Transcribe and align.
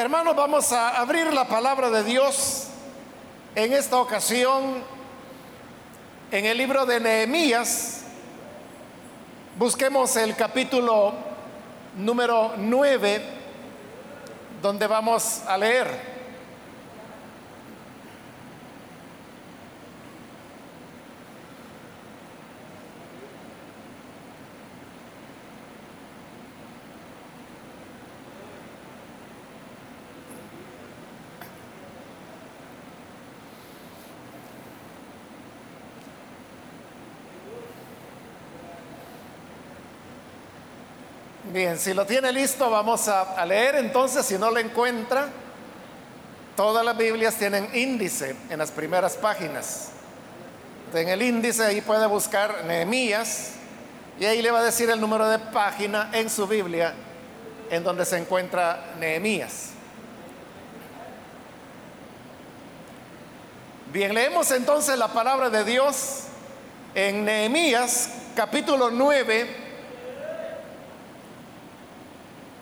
Hermanos, 0.00 0.34
vamos 0.34 0.72
a 0.72 0.98
abrir 0.98 1.30
la 1.30 1.46
palabra 1.46 1.90
de 1.90 2.02
Dios 2.02 2.68
en 3.54 3.74
esta 3.74 3.98
ocasión 3.98 4.82
en 6.30 6.46
el 6.46 6.56
libro 6.56 6.86
de 6.86 6.98
Nehemías. 6.98 8.04
Busquemos 9.58 10.16
el 10.16 10.34
capítulo 10.36 11.12
número 11.98 12.54
9, 12.56 13.22
donde 14.62 14.86
vamos 14.86 15.42
a 15.46 15.58
leer. 15.58 16.19
Bien, 41.52 41.80
si 41.80 41.94
lo 41.94 42.06
tiene 42.06 42.30
listo, 42.30 42.70
vamos 42.70 43.08
a, 43.08 43.44
leer 43.44 43.74
entonces, 43.74 44.24
si 44.24 44.38
no 44.38 44.52
lo 44.52 44.58
encuentra, 44.58 45.26
todas 46.54 46.84
las 46.84 46.96
Biblias 46.96 47.34
tienen 47.34 47.68
índice 47.74 48.36
en 48.48 48.58
las 48.60 48.70
primeras 48.70 49.16
páginas. 49.16 49.88
En 50.94 51.08
el 51.08 51.20
índice 51.20 51.64
ahí 51.64 51.80
puede 51.80 52.06
buscar 52.06 52.64
Nehemías 52.66 53.54
y 54.20 54.26
ahí 54.26 54.42
le 54.42 54.52
va 54.52 54.60
a 54.60 54.62
decir 54.62 54.90
el 54.90 55.00
número 55.00 55.28
de 55.28 55.40
página 55.40 56.10
en 56.12 56.30
su 56.30 56.46
Biblia 56.46 56.94
en 57.68 57.82
donde 57.82 58.04
se 58.04 58.18
encuentra 58.18 58.94
Nehemías. 59.00 59.70
Bien, 63.92 64.14
leemos 64.14 64.52
entonces 64.52 64.96
la 64.96 65.08
palabra 65.08 65.50
de 65.50 65.64
Dios 65.64 66.26
en 66.94 67.24
Nehemías 67.24 68.10
capítulo 68.36 68.90
9 68.92 69.59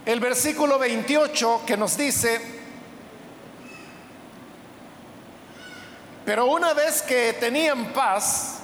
el 0.08 0.20
versículo 0.20 0.78
28 0.78 1.64
que 1.66 1.76
nos 1.76 1.98
dice, 1.98 2.40
pero 6.24 6.46
una 6.46 6.72
vez 6.72 7.02
que 7.02 7.34
tenían 7.34 7.92
paz, 7.92 8.60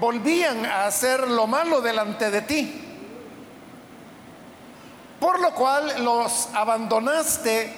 volvían 0.00 0.64
a 0.64 0.86
hacer 0.86 1.28
lo 1.28 1.46
malo 1.46 1.82
delante 1.82 2.30
de 2.30 2.40
ti, 2.40 2.82
por 5.20 5.38
lo 5.38 5.52
cual 5.54 6.02
los 6.02 6.48
abandonaste 6.54 7.70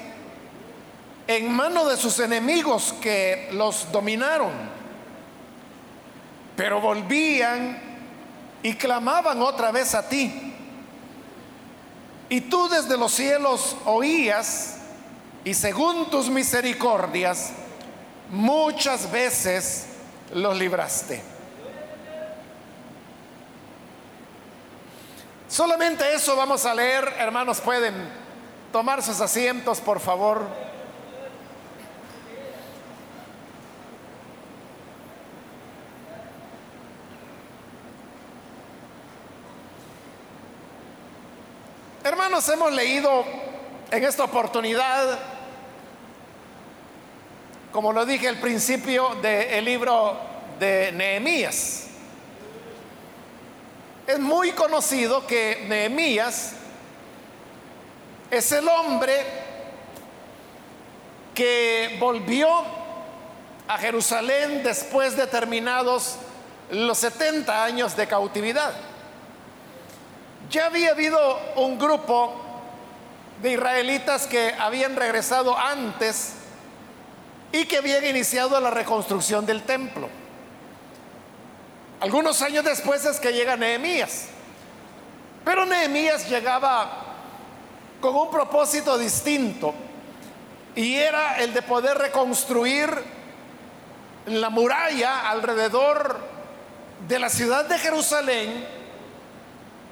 en 1.27 1.53
mano 1.53 1.85
de 1.87 1.97
sus 1.97 2.21
enemigos 2.21 2.95
que 3.01 3.49
los 3.51 3.91
dominaron, 3.91 4.53
pero 6.55 6.81
volvían 6.81 7.81
y 8.63 8.75
clamaban 8.75 9.43
otra 9.43 9.73
vez 9.73 9.97
a 9.97 10.09
ti 10.09 10.52
y 12.33 12.41
tú 12.41 12.67
desde 12.67 12.97
los 12.97 13.13
cielos 13.13 13.77
oías 13.85 14.77
y 15.45 15.53
según 15.53 16.09
tus 16.09 16.31
misericordias 16.31 17.51
muchas 18.31 19.13
veces 19.13 19.85
los 20.33 20.57
libraste. 20.57 21.23
Solamente 25.47 26.15
eso 26.15 26.35
vamos 26.35 26.65
a 26.65 26.75
leer, 26.75 27.17
hermanos, 27.19 27.61
pueden 27.61 27.95
tomar 28.73 29.03
sus 29.03 29.21
asientos, 29.21 29.83
por 29.83 30.01
favor. 30.01 30.49
Hermanos, 42.05 42.49
hemos 42.49 42.73
leído 42.73 43.25
en 43.89 44.03
esta 44.03 44.25
oportunidad, 44.25 45.21
como 47.71 47.93
lo 47.93 48.05
dije 48.05 48.27
al 48.27 48.41
principio 48.41 49.15
del 49.23 49.65
libro 49.65 50.19
de 50.59 50.91
Nehemías. 50.91 51.85
Es 54.05 54.19
muy 54.19 54.51
conocido 54.51 55.25
que 55.29 55.65
Nehemías 55.69 56.55
es 58.33 58.51
el 58.51 58.67
hombre 58.67 59.25
que 61.37 61.99
volvió 62.01 62.49
a 63.69 63.79
Jerusalén 63.79 64.65
después 64.65 65.17
de 65.17 65.29
terminados 65.29 66.17
los 66.69 66.99
70 66.99 67.63
años 67.63 67.95
de 67.95 68.09
cautividad. 68.09 68.92
Ya 70.53 70.67
había 70.67 70.91
habido 70.91 71.41
un 71.57 71.79
grupo 71.79 72.35
de 73.41 73.53
israelitas 73.53 74.27
que 74.27 74.53
habían 74.59 74.95
regresado 74.97 75.57
antes 75.57 76.35
y 77.53 77.65
que 77.65 77.79
habían 77.79 78.05
iniciado 78.05 78.61
la 78.61 78.71
reconstrucción 78.71 79.47
del 79.47 79.63
templo. 79.63 80.11
Algunos 82.01 82.43
años 82.43 82.67
después 82.67 83.03
es 83.07 83.19
que 83.19 83.33
llega 83.33 83.57
Nehemías. 83.57 84.27
Pero 85.43 85.65
Nehemías 85.65 86.29
llegaba 86.29 87.01
con 88.03 88.15
un 88.15 88.31
propósito 88.31 88.99
distinto 88.99 89.73
y 90.77 90.97
era 90.97 91.39
el 91.41 91.55
de 91.55 91.63
poder 91.63 91.97
reconstruir 91.97 92.91
la 94.27 94.51
muralla 94.51 95.31
alrededor 95.31 96.21
de 97.09 97.19
la 97.19 97.31
ciudad 97.31 97.65
de 97.65 97.79
Jerusalén 97.79 98.82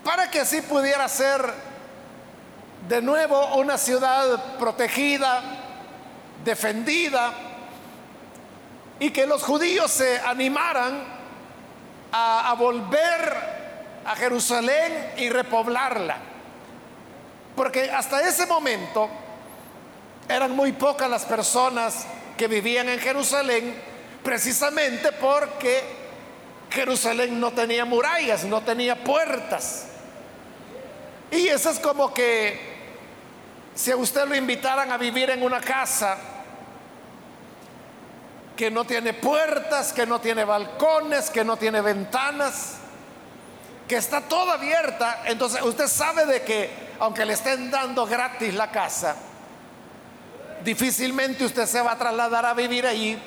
para 0.04 0.30
que 0.30 0.40
así 0.40 0.62
pudiera 0.62 1.08
ser 1.08 1.42
de 2.88 3.02
nuevo 3.02 3.56
una 3.56 3.76
ciudad 3.76 4.56
protegida, 4.58 5.42
defendida, 6.44 7.32
y 8.98 9.10
que 9.10 9.26
los 9.26 9.42
judíos 9.42 9.90
se 9.90 10.20
animaran 10.20 11.02
a, 12.12 12.54
volver 12.58 14.02
a 14.04 14.14
Jerusalén 14.14 15.12
y 15.16 15.30
repoblarla. 15.30 16.16
Porque 17.56 17.90
hasta 17.90 18.20
ese 18.20 18.46
momento 18.46 19.08
eran 20.28 20.52
muy 20.52 20.72
pocas 20.72 21.08
las 21.08 21.24
personas 21.24 22.06
que 22.36 22.46
vivían 22.46 22.88
en 22.88 23.00
Jerusalén, 23.00 23.74
precisamente 24.22 25.12
porque 25.12 25.99
Jerusalén 26.70 27.40
no 27.40 27.52
tenía 27.52 27.84
murallas, 27.84 28.44
no 28.44 28.60
tenía 28.62 29.02
puertas. 29.02 29.86
Y 31.30 31.48
eso 31.48 31.70
es 31.70 31.78
como 31.78 32.12
que 32.14 32.58
si 33.74 33.90
a 33.90 33.96
usted 33.96 34.26
lo 34.26 34.34
invitaran 34.34 34.90
a 34.90 34.96
vivir 34.96 35.30
en 35.30 35.42
una 35.42 35.60
casa 35.60 36.18
que 38.56 38.70
no 38.70 38.84
tiene 38.84 39.14
puertas, 39.14 39.92
que 39.92 40.06
no 40.06 40.20
tiene 40.20 40.44
balcones, 40.44 41.30
que 41.30 41.44
no 41.44 41.56
tiene 41.56 41.80
ventanas, 41.80 42.76
que 43.88 43.96
está 43.96 44.20
toda 44.20 44.54
abierta, 44.54 45.22
entonces 45.24 45.62
usted 45.62 45.88
sabe 45.88 46.26
de 46.26 46.42
que 46.42 46.90
aunque 47.00 47.24
le 47.24 47.32
estén 47.32 47.70
dando 47.70 48.06
gratis 48.06 48.54
la 48.54 48.70
casa, 48.70 49.16
difícilmente 50.62 51.44
usted 51.44 51.66
se 51.66 51.80
va 51.80 51.92
a 51.92 51.98
trasladar 51.98 52.44
a 52.44 52.54
vivir 52.54 52.86
allí 52.86 53.18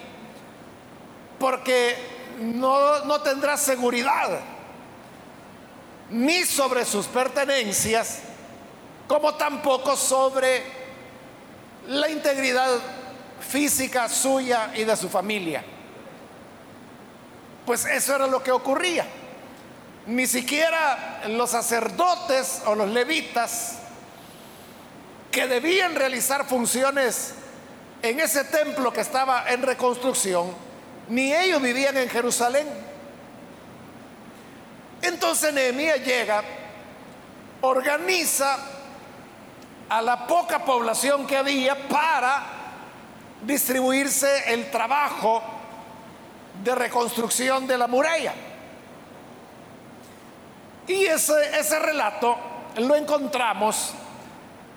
porque 1.39 1.97
no, 2.39 3.05
no 3.05 3.21
tendrá 3.21 3.57
seguridad 3.57 4.39
ni 6.09 6.43
sobre 6.43 6.85
sus 6.85 7.07
pertenencias, 7.07 8.19
como 9.07 9.33
tampoco 9.35 9.95
sobre 9.95 10.63
la 11.87 12.09
integridad 12.09 12.69
física 13.49 14.07
suya 14.07 14.71
y 14.75 14.83
de 14.83 14.95
su 14.95 15.09
familia. 15.09 15.63
Pues 17.65 17.85
eso 17.85 18.15
era 18.15 18.27
lo 18.27 18.43
que 18.43 18.51
ocurría. 18.51 19.05
Ni 20.05 20.27
siquiera 20.27 21.23
los 21.29 21.51
sacerdotes 21.51 22.61
o 22.65 22.75
los 22.75 22.89
levitas 22.89 23.79
que 25.31 25.47
debían 25.47 25.95
realizar 25.95 26.45
funciones 26.45 27.33
en 28.01 28.19
ese 28.19 28.43
templo 28.43 28.91
que 28.91 29.01
estaba 29.01 29.49
en 29.49 29.61
reconstrucción, 29.61 30.53
ni 31.09 31.33
ellos 31.33 31.61
vivían 31.61 31.97
en 31.97 32.09
Jerusalén. 32.09 32.67
Entonces 35.01 35.53
Nehemías 35.53 35.99
llega, 35.99 36.43
organiza 37.61 38.57
a 39.89 40.01
la 40.01 40.25
poca 40.25 40.63
población 40.63 41.27
que 41.27 41.37
había 41.37 41.87
para 41.87 42.43
distribuirse 43.45 44.53
el 44.53 44.71
trabajo 44.71 45.43
de 46.63 46.73
reconstrucción 46.73 47.67
de 47.67 47.77
la 47.77 47.87
muralla. 47.87 48.33
Y 50.87 51.05
ese, 51.05 51.33
ese 51.59 51.79
relato 51.79 52.37
lo 52.77 52.95
encontramos 52.95 53.93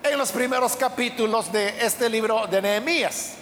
en 0.03 0.19
los 0.19 0.33
primeros 0.33 0.77
capítulos 0.77 1.51
de 1.51 1.85
este 1.85 2.09
libro 2.09 2.47
de 2.47 2.63
Nehemías. 2.63 3.35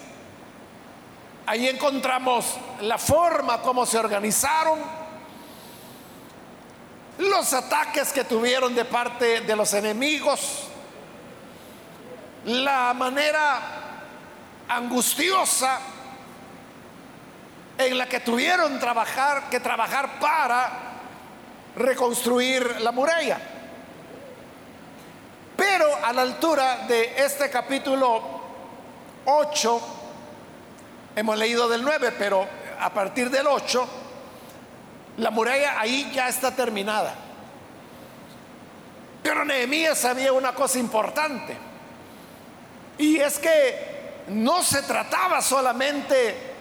Ahí 1.47 1.67
encontramos 1.67 2.57
la 2.81 2.97
forma 2.97 3.61
como 3.61 3.85
se 3.85 3.99
organizaron, 3.99 4.79
los 7.19 7.53
ataques 7.53 8.11
que 8.11 8.23
tuvieron 8.23 8.73
de 8.73 8.85
parte 8.85 9.41
de 9.41 9.55
los 9.55 9.73
enemigos, 9.73 10.63
la 12.45 12.93
manera 12.93 13.59
angustiosa 14.67 15.79
en 17.77 17.97
la 17.97 18.07
que 18.07 18.21
tuvieron 18.21 18.79
trabajar, 18.79 19.49
que 19.49 19.59
trabajar 19.59 20.19
para 20.19 20.71
reconstruir 21.75 22.81
la 22.81 22.91
muralla. 22.91 23.39
Pero 25.55 25.85
a 26.03 26.11
la 26.11 26.23
altura 26.23 26.85
de 26.87 27.13
este 27.17 27.49
capítulo 27.49 28.21
8, 29.25 30.04
hemos 31.15 31.37
leído 31.37 31.67
del 31.69 31.83
9, 31.83 32.13
pero 32.17 32.47
a 32.79 32.89
partir 32.93 33.29
del 33.29 33.47
8, 33.47 33.87
la 35.17 35.31
muralla 35.31 35.79
ahí 35.79 36.11
ya 36.13 36.27
está 36.27 36.51
terminada. 36.51 37.15
Pero 39.23 39.45
Nehemías 39.45 39.97
sabía 39.97 40.33
una 40.33 40.53
cosa 40.53 40.77
importante, 40.77 41.57
y 42.97 43.17
es 43.17 43.39
que 43.39 44.23
no 44.27 44.61
se 44.63 44.83
trataba 44.83 45.41
solamente 45.41 46.53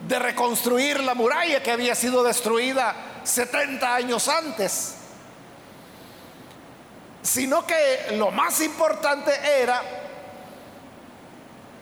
de 0.00 0.18
reconstruir 0.18 1.00
la 1.00 1.14
muralla 1.14 1.62
que 1.62 1.70
había 1.70 1.94
sido 1.94 2.22
destruida 2.22 2.94
70 3.24 3.94
años 3.94 4.28
antes, 4.28 4.94
sino 7.22 7.66
que 7.66 8.12
lo 8.12 8.30
más 8.30 8.60
importante 8.60 9.32
era 9.60 9.82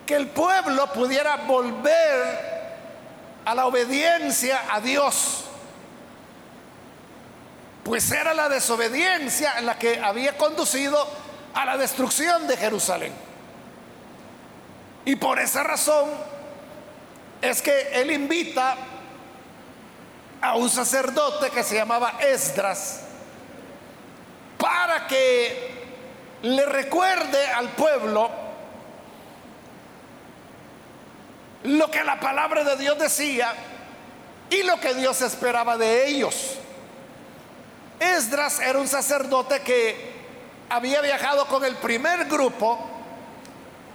que 0.07 0.15
el 0.15 0.29
pueblo 0.29 0.93
pudiera 0.93 1.37
volver 1.37 2.55
a 3.45 3.55
la 3.55 3.67
obediencia 3.67 4.63
a 4.71 4.81
Dios. 4.81 5.45
Pues 7.83 8.11
era 8.11 8.35
la 8.35 8.49
desobediencia 8.49 9.61
la 9.61 9.79
que 9.79 10.01
había 10.01 10.37
conducido 10.37 11.07
a 11.55 11.65
la 11.65 11.77
destrucción 11.77 12.47
de 12.47 12.57
Jerusalén. 12.57 13.13
Y 15.05 15.17
por 15.17 15.39
esa 15.39 15.63
razón 15.63 16.11
es 17.43 17.61
que 17.61 18.01
él 18.01 18.11
invita 18.11 18.77
a 20.41 20.57
un 20.57 20.71
sacerdote 20.71 21.51
que 21.51 21.63
se 21.63 21.77
llamaba 21.77 22.15
Esdras 22.21 23.01
para 24.59 25.07
que 25.07 25.75
le 26.43 26.65
recuerde 26.67 27.47
al 27.49 27.69
pueblo 27.71 28.44
lo 31.65 31.91
que 31.91 32.05
la 32.05 32.21
palabra 32.21 32.63
de 32.65 32.77
Dios 32.77 32.99
decía 32.99 33.53
y 34.51 34.63
lo 34.63 34.79
que 34.81 34.95
Dios 34.95 35.21
esperaba 35.23 35.77
de 35.77 36.09
ellos. 36.09 36.59
Esdras 37.99 38.61
era 38.61 38.79
un 38.79 38.89
sacerdote 38.89 39.61
que 39.61 40.15
había 40.69 41.01
viajado 41.01 41.47
con 41.47 41.65
el 41.65 41.77
primer 41.77 42.27
grupo 42.27 42.79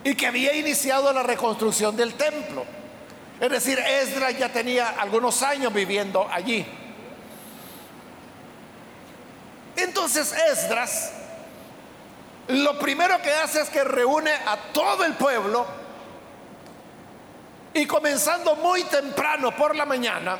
y 0.03 0.15
que 0.15 0.27
había 0.27 0.53
iniciado 0.53 1.11
la 1.13 1.23
reconstrucción 1.23 1.95
del 1.95 2.15
templo. 2.15 2.65
Es 3.39 3.49
decir, 3.49 3.79
Esdras 3.79 4.37
ya 4.37 4.49
tenía 4.49 4.89
algunos 4.99 5.41
años 5.43 5.73
viviendo 5.73 6.27
allí. 6.31 6.65
Entonces 9.75 10.33
Esdras 10.33 11.13
lo 12.49 12.79
primero 12.79 13.21
que 13.21 13.31
hace 13.31 13.61
es 13.61 13.69
que 13.69 13.83
reúne 13.83 14.31
a 14.31 14.57
todo 14.73 15.05
el 15.05 15.13
pueblo 15.13 15.67
y 17.73 17.85
comenzando 17.85 18.55
muy 18.55 18.83
temprano 18.83 19.55
por 19.55 19.75
la 19.75 19.85
mañana, 19.85 20.37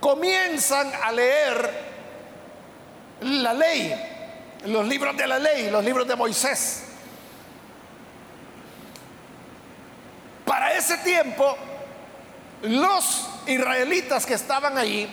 comienzan 0.00 0.92
a 1.02 1.12
leer 1.12 1.70
la 3.20 3.52
ley, 3.54 3.94
los 4.66 4.86
libros 4.86 5.16
de 5.16 5.26
la 5.26 5.38
ley, 5.38 5.70
los 5.70 5.84
libros 5.84 6.06
de 6.06 6.16
Moisés. 6.16 6.84
Para 10.44 10.72
ese 10.74 10.98
tiempo, 10.98 11.56
los 12.62 13.28
israelitas 13.46 14.26
que 14.26 14.34
estaban 14.34 14.76
allí 14.76 15.08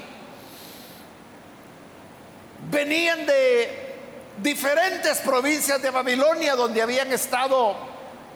venían 2.69 3.25
de 3.25 3.95
diferentes 4.41 5.19
provincias 5.19 5.81
de 5.81 5.89
Babilonia 5.89 6.55
donde 6.55 6.81
habían 6.81 7.11
estado 7.11 7.75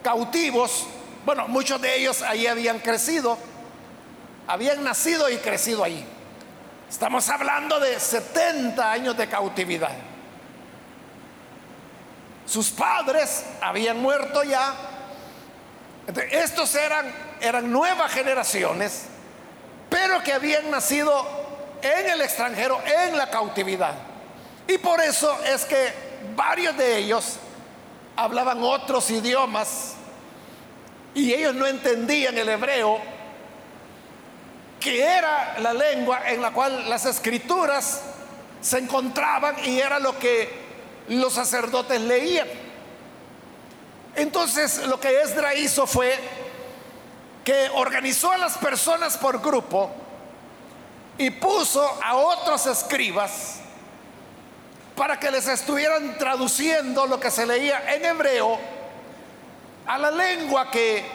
cautivos. 0.02 0.86
Bueno, 1.26 1.48
muchos 1.48 1.80
de 1.82 1.96
ellos 1.96 2.22
ahí 2.22 2.48
habían 2.48 2.80
crecido, 2.80 3.38
habían 4.46 4.84
nacido 4.84 5.30
y 5.30 5.38
crecido 5.38 5.84
ahí. 5.84 6.06
Estamos 6.90 7.30
hablando 7.30 7.80
de 7.80 7.98
70 7.98 8.92
años 8.92 9.16
de 9.16 9.30
cautividad. 9.30 9.94
Sus 12.46 12.72
padres 12.72 13.46
habían 13.62 14.02
muerto 14.02 14.44
ya. 14.44 14.76
Estos 16.30 16.76
eran, 16.76 17.12
eran 17.40 17.72
nuevas 17.72 18.12
generaciones, 18.12 19.06
pero 19.90 20.22
que 20.24 20.34
habían 20.34 20.70
nacido 20.70 21.26
en 21.82 22.10
el 22.10 22.22
extranjero, 22.22 22.82
en 22.86 23.18
la 23.18 23.30
cautividad. 23.30 23.94
Y 24.68 24.78
por 24.78 25.00
eso 25.00 25.40
es 25.46 25.64
que 25.64 25.94
varios 26.36 26.76
de 26.78 26.98
ellos 26.98 27.38
hablaban 28.18 28.62
otros 28.62 29.10
idiomas 29.10 29.96
y 31.16 31.34
ellos 31.34 31.54
no 31.54 31.68
entendían 31.68 32.38
el 32.38 32.50
hebreo, 32.50 33.00
que 34.80 35.04
era 35.04 35.60
la 35.60 35.74
lengua 35.74 36.30
en 36.30 36.42
la 36.42 36.52
cual 36.52 36.90
las 36.90 37.06
escrituras 37.06 38.02
se 38.62 38.80
encontraban 38.80 39.56
y 39.66 39.80
era 39.80 40.00
lo 40.00 40.18
que 40.18 40.50
los 41.10 41.34
sacerdotes 41.34 42.02
leían. 42.02 42.48
Entonces 44.16 44.86
lo 44.88 45.00
que 45.00 45.22
Esdra 45.22 45.56
hizo 45.56 45.88
fue 45.88 46.18
que 47.44 47.70
organizó 47.74 48.32
a 48.32 48.38
las 48.38 48.58
personas 48.58 49.18
por 49.18 49.42
grupo 49.42 49.92
y 51.18 51.30
puso 51.30 52.00
a 52.04 52.16
otros 52.16 52.66
escribas 52.68 53.60
para 54.96 55.20
que 55.20 55.32
les 55.32 55.48
estuvieran 55.48 56.18
traduciendo 56.18 57.06
lo 57.06 57.20
que 57.20 57.32
se 57.32 57.46
leía 57.46 57.94
en 57.94 58.06
hebreo 58.06 58.60
a 59.86 59.98
la 59.98 60.12
lengua 60.12 60.70
que 60.72 61.06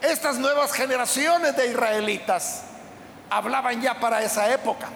estas 0.00 0.38
nuevas 0.38 0.72
generaciones 0.72 1.56
de 1.56 1.68
israelitas 1.68 2.62
hablaban 3.30 3.80
ya 3.80 3.98
para 3.98 4.22
esa 4.22 4.52
época. 4.52 4.88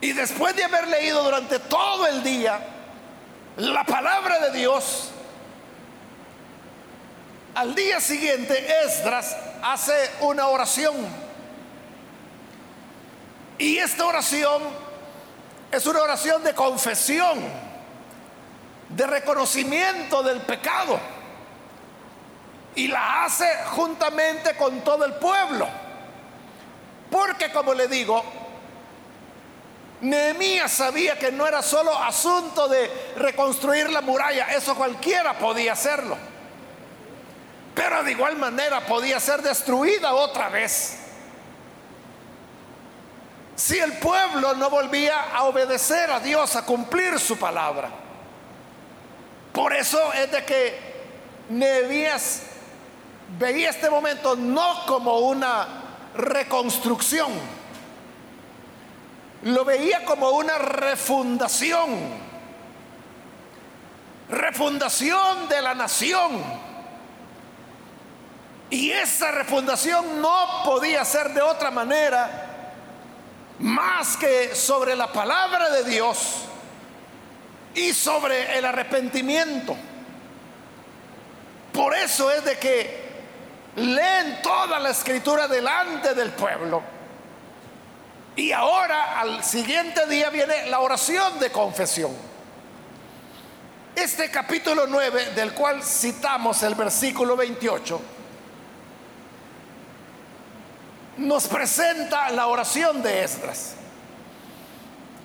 Y 0.00 0.12
después 0.12 0.56
de 0.56 0.64
haber 0.64 0.88
leído 0.88 1.22
durante 1.22 1.58
todo 1.58 2.06
el 2.06 2.22
día 2.22 2.58
la 3.56 3.84
palabra 3.84 4.38
de 4.40 4.58
Dios, 4.58 5.10
al 7.54 7.74
día 7.74 8.00
siguiente 8.00 8.66
Esdras 8.84 9.36
hace 9.62 9.92
una 10.20 10.46
oración. 10.48 10.94
Y 13.58 13.76
esta 13.76 14.06
oración 14.06 14.62
es 15.70 15.86
una 15.86 16.00
oración 16.00 16.42
de 16.42 16.54
confesión, 16.54 17.38
de 18.90 19.06
reconocimiento 19.06 20.22
del 20.22 20.40
pecado. 20.42 20.98
Y 22.74 22.88
la 22.88 23.24
hace 23.24 23.46
juntamente 23.70 24.56
con 24.56 24.80
todo 24.82 25.04
el 25.04 25.14
pueblo. 25.14 25.68
Porque 27.10 27.50
como 27.50 27.74
le 27.74 27.88
digo, 27.88 28.22
Nehemías 30.00 30.70
sabía 30.70 31.18
que 31.18 31.32
no 31.32 31.46
era 31.46 31.62
solo 31.62 31.96
asunto 31.96 32.68
de 32.68 32.90
reconstruir 33.16 33.90
la 33.90 34.00
muralla, 34.00 34.46
eso 34.54 34.74
cualquiera 34.74 35.36
podía 35.38 35.72
hacerlo. 35.72 36.16
Pero 37.74 38.02
de 38.04 38.12
igual 38.12 38.36
manera 38.36 38.80
podía 38.86 39.18
ser 39.20 39.42
destruida 39.42 40.14
otra 40.14 40.48
vez 40.48 41.00
si 43.60 43.78
el 43.78 43.92
pueblo 43.98 44.54
no 44.54 44.70
volvía 44.70 45.34
a 45.34 45.44
obedecer 45.44 46.10
a 46.10 46.18
Dios, 46.18 46.56
a 46.56 46.64
cumplir 46.64 47.18
su 47.18 47.36
palabra. 47.36 47.90
Por 49.52 49.72
eso 49.74 50.12
es 50.12 50.30
de 50.30 50.44
que 50.44 50.90
Nehemías 51.48 52.42
veía 53.38 53.70
este 53.70 53.90
momento 53.90 54.36
no 54.36 54.86
como 54.86 55.18
una 55.18 55.66
reconstrucción, 56.14 57.32
lo 59.42 59.64
veía 59.64 60.04
como 60.04 60.30
una 60.30 60.58
refundación, 60.58 61.90
refundación 64.28 65.48
de 65.48 65.62
la 65.62 65.74
nación. 65.74 66.70
Y 68.68 68.92
esa 68.92 69.32
refundación 69.32 70.20
no 70.20 70.62
podía 70.64 71.04
ser 71.04 71.34
de 71.34 71.42
otra 71.42 71.72
manera 71.72 72.46
más 73.58 74.16
que 74.16 74.54
sobre 74.54 74.94
la 74.94 75.12
palabra 75.12 75.70
de 75.70 75.84
Dios 75.84 76.49
y 77.74 77.92
sobre 77.92 78.58
el 78.58 78.64
arrepentimiento. 78.64 79.76
Por 81.72 81.94
eso 81.94 82.30
es 82.30 82.44
de 82.44 82.58
que 82.58 83.10
leen 83.76 84.42
toda 84.42 84.78
la 84.78 84.90
escritura 84.90 85.46
delante 85.46 86.14
del 86.14 86.30
pueblo. 86.30 86.82
Y 88.36 88.52
ahora 88.52 89.20
al 89.20 89.44
siguiente 89.44 90.06
día 90.06 90.30
viene 90.30 90.66
la 90.66 90.80
oración 90.80 91.38
de 91.38 91.50
confesión. 91.50 92.10
Este 93.94 94.30
capítulo 94.30 94.86
9, 94.86 95.32
del 95.34 95.52
cual 95.52 95.82
citamos 95.82 96.62
el 96.62 96.74
versículo 96.74 97.36
28, 97.36 98.00
nos 101.18 101.46
presenta 101.48 102.30
la 102.30 102.46
oración 102.46 103.02
de 103.02 103.24
Esdras. 103.24 103.74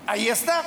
Ahí 0.08 0.28
está. 0.28 0.64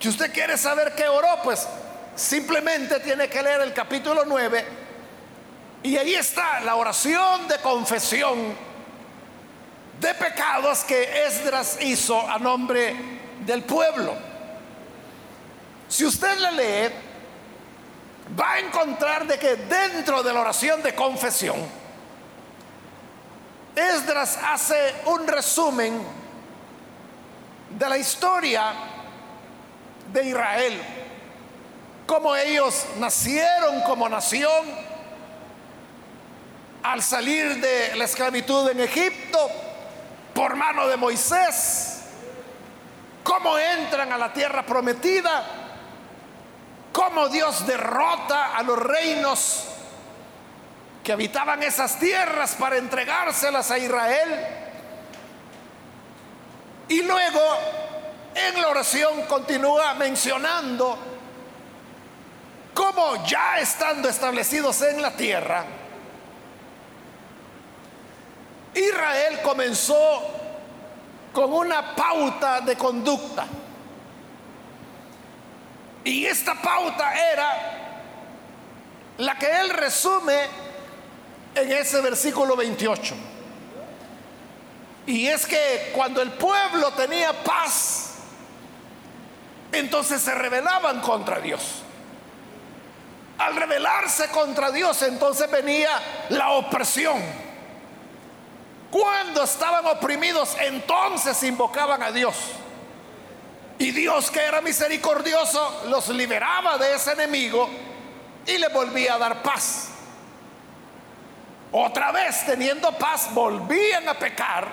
Si 0.00 0.08
usted 0.08 0.32
quiere 0.32 0.56
saber 0.56 0.94
qué 0.94 1.08
oró, 1.08 1.40
pues 1.42 1.66
simplemente 2.14 3.00
tiene 3.00 3.28
que 3.28 3.42
leer 3.42 3.62
el 3.62 3.72
capítulo 3.72 4.24
9 4.24 4.64
y 5.82 5.96
ahí 5.96 6.14
está 6.14 6.60
la 6.60 6.74
oración 6.76 7.46
de 7.48 7.58
confesión 7.58 8.56
de 10.00 10.14
pecados 10.14 10.80
que 10.84 11.26
Esdras 11.26 11.78
hizo 11.80 12.28
a 12.28 12.38
nombre 12.38 12.94
del 13.44 13.62
pueblo. 13.62 14.14
Si 15.88 16.04
usted 16.04 16.38
la 16.38 16.50
lee, 16.50 16.92
va 18.38 18.52
a 18.52 18.58
encontrar 18.60 19.26
de 19.26 19.38
que 19.38 19.56
dentro 19.56 20.22
de 20.22 20.32
la 20.32 20.40
oración 20.40 20.82
de 20.82 20.94
confesión, 20.94 21.56
Esdras 23.74 24.38
hace 24.44 24.94
un 25.06 25.26
resumen 25.26 26.02
de 27.70 27.88
la 27.88 27.96
historia 27.96 28.72
de 30.12 30.24
Israel, 30.26 30.80
cómo 32.06 32.34
ellos 32.34 32.86
nacieron 32.98 33.82
como 33.82 34.08
nación 34.08 34.88
al 36.82 37.02
salir 37.02 37.60
de 37.60 37.96
la 37.96 38.04
esclavitud 38.04 38.70
en 38.70 38.80
Egipto 38.80 39.38
por 40.34 40.56
mano 40.56 40.86
de 40.88 40.96
Moisés, 40.96 42.02
cómo 43.22 43.58
entran 43.58 44.12
a 44.12 44.18
la 44.18 44.32
tierra 44.32 44.64
prometida, 44.64 45.44
cómo 46.92 47.28
Dios 47.28 47.66
derrota 47.66 48.56
a 48.56 48.62
los 48.62 48.78
reinos 48.78 49.64
que 51.04 51.12
habitaban 51.12 51.62
esas 51.62 51.98
tierras 51.98 52.54
para 52.54 52.76
entregárselas 52.76 53.70
a 53.70 53.78
Israel. 53.78 54.46
Y 56.88 57.02
luego 57.02 57.40
en 58.38 58.60
la 58.60 58.68
oración 58.68 59.22
continúa 59.22 59.94
mencionando 59.94 60.98
cómo 62.74 63.26
ya 63.26 63.58
estando 63.58 64.08
establecidos 64.08 64.80
en 64.82 65.02
la 65.02 65.16
tierra, 65.16 65.64
Israel 68.74 69.40
comenzó 69.42 70.22
con 71.32 71.52
una 71.52 71.94
pauta 71.94 72.60
de 72.60 72.76
conducta. 72.76 73.46
Y 76.04 76.24
esta 76.24 76.54
pauta 76.54 77.12
era 77.32 77.78
la 79.18 79.36
que 79.36 79.60
él 79.60 79.70
resume 79.70 80.46
en 81.54 81.72
ese 81.72 82.00
versículo 82.00 82.56
28. 82.56 83.14
Y 85.06 85.26
es 85.26 85.46
que 85.46 85.90
cuando 85.94 86.22
el 86.22 86.30
pueblo 86.32 86.92
tenía 86.92 87.32
paz, 87.42 88.07
entonces 89.72 90.22
se 90.22 90.34
rebelaban 90.34 91.00
contra 91.00 91.40
Dios. 91.40 91.82
Al 93.38 93.54
rebelarse 93.54 94.28
contra 94.28 94.70
Dios, 94.70 95.00
entonces 95.02 95.50
venía 95.50 95.90
la 96.30 96.50
opresión. 96.50 97.22
Cuando 98.90 99.44
estaban 99.44 99.86
oprimidos, 99.86 100.56
entonces 100.60 101.42
invocaban 101.42 102.02
a 102.02 102.10
Dios. 102.10 102.34
Y 103.78 103.92
Dios 103.92 104.30
que 104.30 104.40
era 104.40 104.60
misericordioso, 104.60 105.84
los 105.88 106.08
liberaba 106.08 106.78
de 106.78 106.94
ese 106.94 107.12
enemigo 107.12 107.68
y 108.44 108.58
le 108.58 108.68
volvía 108.68 109.14
a 109.14 109.18
dar 109.18 109.42
paz. 109.42 109.90
Otra 111.70 112.10
vez 112.10 112.44
teniendo 112.46 112.90
paz, 112.92 113.32
volvían 113.32 114.08
a 114.08 114.14
pecar, 114.14 114.66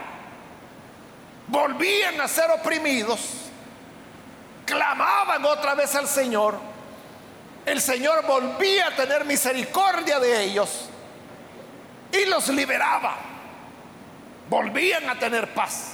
volvían 1.48 2.20
a 2.22 2.28
ser 2.28 2.50
oprimidos, 2.50 3.20
clamaban 4.66 5.46
otra 5.46 5.76
vez 5.76 5.96
al 5.96 6.08
Señor, 6.08 6.58
el 7.66 7.82
Señor 7.82 8.26
volvía 8.26 8.88
a 8.88 8.96
tener 8.96 9.26
misericordia 9.26 10.20
de 10.20 10.44
ellos 10.44 10.90
y 12.12 12.26
los 12.26 12.48
liberaba, 12.50 13.16
volvían 14.50 15.10
a 15.10 15.18
tener 15.18 15.54
paz. 15.54 15.94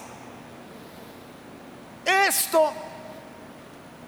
Esto 2.06 2.74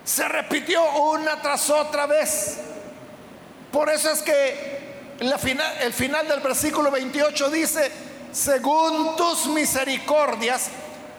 se 0.03 0.27
repitió 0.27 0.83
una 0.93 1.41
tras 1.41 1.69
otra 1.69 2.05
vez. 2.05 2.59
Por 3.71 3.89
eso 3.89 4.11
es 4.11 4.21
que 4.21 4.83
el 5.19 5.93
final 5.93 6.27
del 6.27 6.39
versículo 6.41 6.91
28 6.91 7.49
dice, 7.49 7.91
según 8.31 9.15
tus 9.15 9.47
misericordias, 9.47 10.69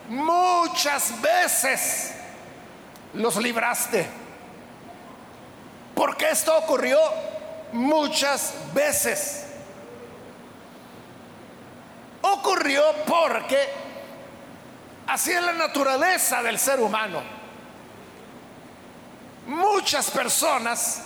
muchas 0.08 1.20
veces 1.20 2.13
los 3.14 3.36
libraste. 3.36 4.06
Porque 5.94 6.30
esto 6.30 6.56
ocurrió 6.56 6.98
muchas 7.72 8.54
veces. 8.72 9.46
Ocurrió 12.22 12.82
porque 13.06 13.68
así 15.06 15.32
es 15.32 15.42
la 15.42 15.52
naturaleza 15.52 16.42
del 16.42 16.58
ser 16.58 16.80
humano. 16.80 17.22
Muchas 19.46 20.10
personas 20.10 21.02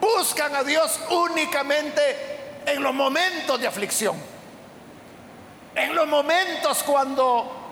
buscan 0.00 0.54
a 0.54 0.62
Dios 0.62 1.00
únicamente 1.10 2.62
en 2.66 2.82
los 2.82 2.94
momentos 2.94 3.60
de 3.60 3.66
aflicción, 3.66 4.16
en 5.74 5.94
los 5.94 6.06
momentos 6.06 6.82
cuando 6.84 7.63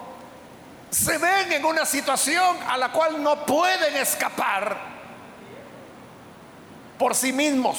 se 0.93 1.17
ven 1.17 1.51
en 1.51 1.65
una 1.65 1.87
situación 1.87 2.59
a 2.69 2.77
la 2.77 2.93
cual 2.93 3.23
no 3.23 3.47
pueden 3.47 3.97
escapar 3.97 4.77
por 6.99 7.15
sí 7.15 7.33
mismos 7.33 7.79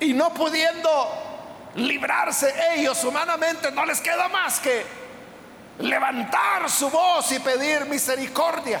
y 0.00 0.14
no 0.14 0.32
pudiendo 0.32 1.70
librarse 1.74 2.54
ellos 2.74 3.04
humanamente, 3.04 3.70
no 3.70 3.84
les 3.84 4.00
queda 4.00 4.26
más 4.28 4.58
que 4.58 4.86
levantar 5.80 6.70
su 6.70 6.88
voz 6.88 7.30
y 7.32 7.38
pedir 7.40 7.84
misericordia. 7.84 8.80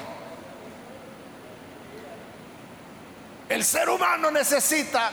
El 3.46 3.62
ser 3.62 3.90
humano 3.90 4.30
necesita 4.30 5.10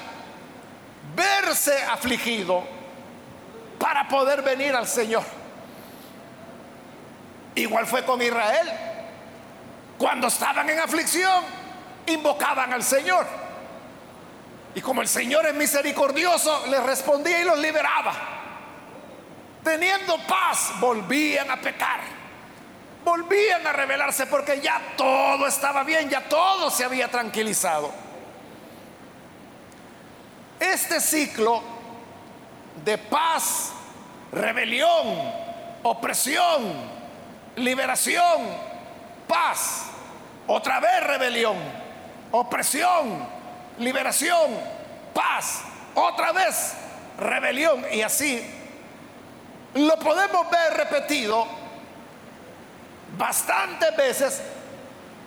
verse 1.14 1.84
afligido 1.84 2.64
para 3.78 4.08
poder 4.08 4.42
venir 4.42 4.74
al 4.74 4.88
Señor. 4.88 5.45
Igual 7.56 7.88
fue 7.88 8.04
con 8.06 8.22
Israel. 8.22 8.70
Cuando 9.98 10.28
estaban 10.28 10.70
en 10.70 10.80
aflicción, 10.80 11.44
invocaban 12.06 12.74
al 12.74 12.84
Señor. 12.84 13.26
Y 14.76 14.82
como 14.82 15.02
el 15.02 15.08
Señor 15.08 15.46
es 15.46 15.56
misericordioso, 15.56 16.68
les 16.68 16.84
respondía 16.84 17.40
y 17.40 17.46
los 17.46 17.58
liberaba. 17.58 18.14
Teniendo 19.64 20.18
paz, 20.28 20.74
volvían 20.80 21.50
a 21.50 21.56
pecar. 21.56 22.02
Volvían 23.06 23.66
a 23.66 23.72
rebelarse 23.72 24.28
porque 24.28 24.60
ya 24.60 24.82
todo 24.98 25.48
estaba 25.48 25.84
bien, 25.84 26.10
ya 26.10 26.28
todo 26.28 26.70
se 26.70 26.84
había 26.84 27.10
tranquilizado. 27.10 27.92
Este 30.60 31.00
ciclo 31.00 31.62
de 32.84 32.98
paz, 32.98 33.72
rebelión, 34.32 35.22
opresión, 35.84 36.95
liberación, 37.56 38.42
paz, 39.28 39.86
otra 40.48 40.80
vez 40.80 41.04
rebelión, 41.04 41.58
opresión, 42.32 43.28
liberación, 43.80 44.52
paz, 45.14 45.62
otra 45.94 46.32
vez 46.32 46.74
rebelión 47.18 47.86
y 47.92 48.02
así 48.02 48.44
lo 49.76 49.98
podemos 49.98 50.50
ver 50.50 50.74
repetido 50.74 51.46
bastantes 53.18 53.96
veces, 53.96 54.42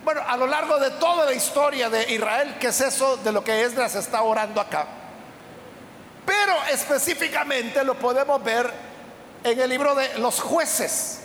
bueno, 0.03 0.21
a 0.27 0.37
lo 0.37 0.47
largo 0.47 0.79
de 0.79 0.91
toda 0.91 1.25
la 1.25 1.33
historia 1.33 1.89
de 1.89 2.11
Israel, 2.13 2.55
que 2.59 2.67
es 2.67 2.81
eso 2.81 3.17
de 3.17 3.31
lo 3.31 3.43
que 3.43 3.63
Esdras 3.63 3.95
está 3.95 4.21
orando 4.21 4.59
acá. 4.61 4.87
Pero 6.25 6.53
específicamente 6.71 7.83
lo 7.83 7.95
podemos 7.95 8.43
ver 8.43 8.71
en 9.43 9.59
el 9.59 9.69
libro 9.69 9.95
de 9.95 10.17
los 10.19 10.39
jueces. 10.41 11.21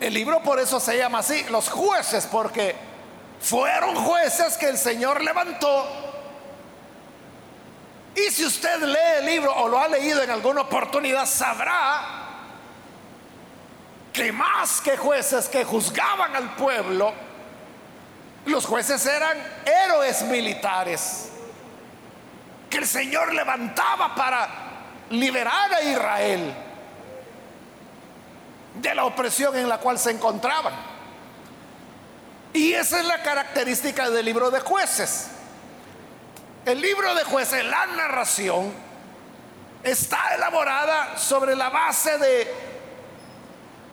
El 0.00 0.14
libro 0.14 0.42
por 0.42 0.58
eso 0.58 0.80
se 0.80 0.96
llama 0.96 1.20
así, 1.20 1.44
los 1.44 1.68
jueces, 1.68 2.26
porque 2.26 2.74
fueron 3.40 3.94
jueces 3.94 4.56
que 4.56 4.68
el 4.68 4.78
Señor 4.78 5.22
levantó. 5.22 5.86
Y 8.16 8.30
si 8.30 8.44
usted 8.44 8.80
lee 8.82 9.18
el 9.18 9.26
libro 9.26 9.54
o 9.54 9.68
lo 9.68 9.78
ha 9.78 9.88
leído 9.88 10.22
en 10.22 10.30
alguna 10.30 10.62
oportunidad, 10.62 11.26
sabrá 11.26 12.22
que 14.12 14.30
más 14.30 14.80
que 14.80 14.96
jueces 14.96 15.48
que 15.48 15.64
juzgaban 15.64 16.36
al 16.36 16.54
pueblo, 16.54 17.12
los 18.46 18.66
jueces 18.66 19.04
eran 19.06 19.36
héroes 19.64 20.22
militares 20.22 21.30
que 22.70 22.78
el 22.78 22.86
Señor 22.86 23.32
levantaba 23.34 24.14
para 24.14 24.48
liberar 25.10 25.72
a 25.72 25.82
Israel 25.82 26.54
de 28.74 28.94
la 28.94 29.04
opresión 29.04 29.56
en 29.56 29.68
la 29.68 29.78
cual 29.78 29.98
se 29.98 30.10
encontraban. 30.10 30.74
Y 32.52 32.72
esa 32.72 33.00
es 33.00 33.06
la 33.06 33.22
característica 33.22 34.10
del 34.10 34.24
libro 34.24 34.50
de 34.50 34.60
jueces. 34.60 35.28
El 36.64 36.80
libro 36.80 37.14
de 37.14 37.24
jueces, 37.24 37.64
la 37.64 37.86
narración, 37.86 38.72
está 39.82 40.34
elaborada 40.34 41.18
sobre 41.18 41.54
la 41.54 41.68
base 41.68 42.16
de 42.18 42.54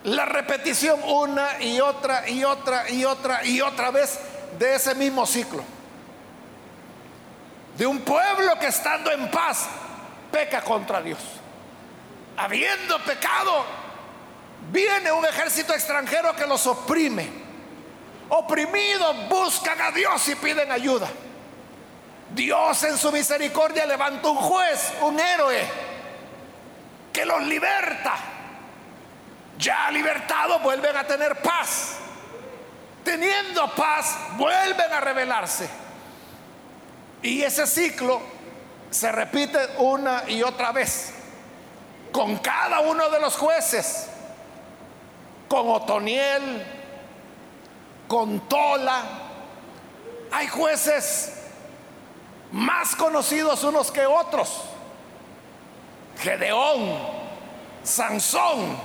la 0.03 0.25
repetición 0.25 0.99
una 1.03 1.61
y 1.61 1.79
otra 1.79 2.27
y 2.27 2.43
otra 2.43 2.89
y 2.89 3.03
otra 3.03 3.45
y 3.45 3.61
otra 3.61 3.91
vez 3.91 4.19
de 4.57 4.75
ese 4.75 4.95
mismo 4.95 5.25
ciclo. 5.25 5.63
De 7.77 7.85
un 7.85 7.99
pueblo 8.01 8.57
que 8.59 8.67
estando 8.67 9.11
en 9.11 9.29
paz 9.29 9.67
peca 10.31 10.61
contra 10.61 11.01
Dios. 11.01 11.19
Habiendo 12.37 12.99
pecado, 13.03 13.65
viene 14.69 15.11
un 15.11 15.25
ejército 15.25 15.73
extranjero 15.73 16.35
que 16.35 16.45
los 16.45 16.65
oprime. 16.67 17.27
Oprimidos 18.29 19.29
buscan 19.29 19.79
a 19.81 19.91
Dios 19.91 20.27
y 20.29 20.35
piden 20.35 20.71
ayuda. 20.71 21.09
Dios 22.33 22.83
en 22.83 22.97
su 22.97 23.11
misericordia 23.11 23.85
levanta 23.85 24.29
un 24.29 24.37
juez, 24.37 24.93
un 25.01 25.19
héroe, 25.19 25.61
que 27.11 27.25
los 27.25 27.43
liberta. 27.43 28.13
Ya 29.57 29.91
libertados 29.91 30.61
vuelven 30.63 30.95
a 30.95 31.05
tener 31.05 31.35
paz. 31.41 31.97
Teniendo 33.03 33.69
paz, 33.75 34.17
vuelven 34.37 34.93
a 34.93 35.01
rebelarse. 35.01 35.69
Y 37.21 37.41
ese 37.41 37.67
ciclo 37.67 38.21
se 38.89 39.11
repite 39.11 39.59
una 39.77 40.23
y 40.27 40.41
otra 40.41 40.71
vez 40.71 41.13
con 42.11 42.37
cada 42.37 42.81
uno 42.81 43.09
de 43.09 43.19
los 43.19 43.35
jueces 43.37 44.07
con 45.51 45.69
Otoniel, 45.69 46.65
con 48.07 48.39
Tola. 48.47 49.01
Hay 50.31 50.47
jueces 50.47 51.33
más 52.53 52.95
conocidos 52.95 53.61
unos 53.65 53.91
que 53.91 54.05
otros. 54.05 54.61
Gedeón, 56.21 56.97
Sansón. 57.83 58.77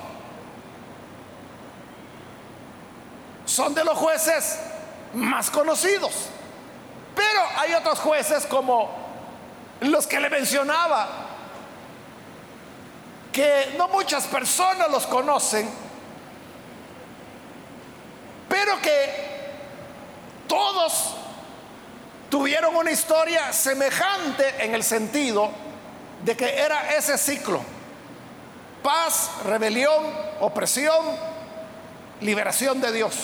Son 3.45 3.73
de 3.73 3.85
los 3.85 3.97
jueces 3.97 4.59
más 5.15 5.49
conocidos. 5.53 6.31
Pero 7.15 7.43
hay 7.61 7.75
otros 7.75 8.01
jueces 8.01 8.45
como 8.45 8.91
los 9.83 10.05
que 10.09 10.19
le 10.19 10.29
mencionaba, 10.29 11.07
que 13.33 13.73
no 13.79 13.87
muchas 13.87 14.25
personas 14.25 14.91
los 14.91 15.07
conocen 15.07 15.86
pero 18.67 18.83
que 18.83 19.27
todos 20.49 21.15
tuvieron 22.29 22.75
una 22.75 22.91
historia 22.91 23.53
semejante 23.53 24.57
en 24.59 24.75
el 24.75 24.83
sentido 24.83 25.52
de 26.25 26.37
que 26.37 26.59
era 26.59 26.93
ese 26.97 27.17
ciclo. 27.17 27.63
Paz, 28.83 29.31
rebelión, 29.45 30.13
opresión, 30.41 31.17
liberación 32.21 32.81
de 32.81 32.91
Dios. 32.91 33.15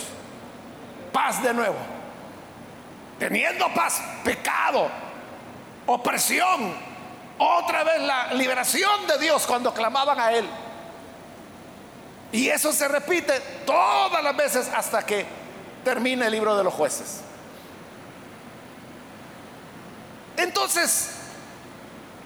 Paz 1.12 1.42
de 1.42 1.52
nuevo. 1.52 1.78
Teniendo 3.18 3.68
paz, 3.74 4.00
pecado, 4.22 4.88
opresión, 5.87 6.72
otra 7.38 7.83
vez 7.83 8.00
la 8.00 8.33
liberación 8.35 9.09
de 9.09 9.18
Dios 9.18 9.44
cuando 9.44 9.74
clamaban 9.74 10.20
a 10.20 10.33
Él. 10.35 10.48
Y 12.32 12.48
eso 12.48 12.72
se 12.72 12.88
repite 12.88 13.38
todas 13.66 14.24
las 14.24 14.34
veces 14.34 14.68
hasta 14.74 15.04
que 15.04 15.26
termine 15.84 16.26
el 16.26 16.32
libro 16.32 16.56
de 16.56 16.64
los 16.64 16.72
jueces. 16.72 17.20
Entonces, 20.38 21.10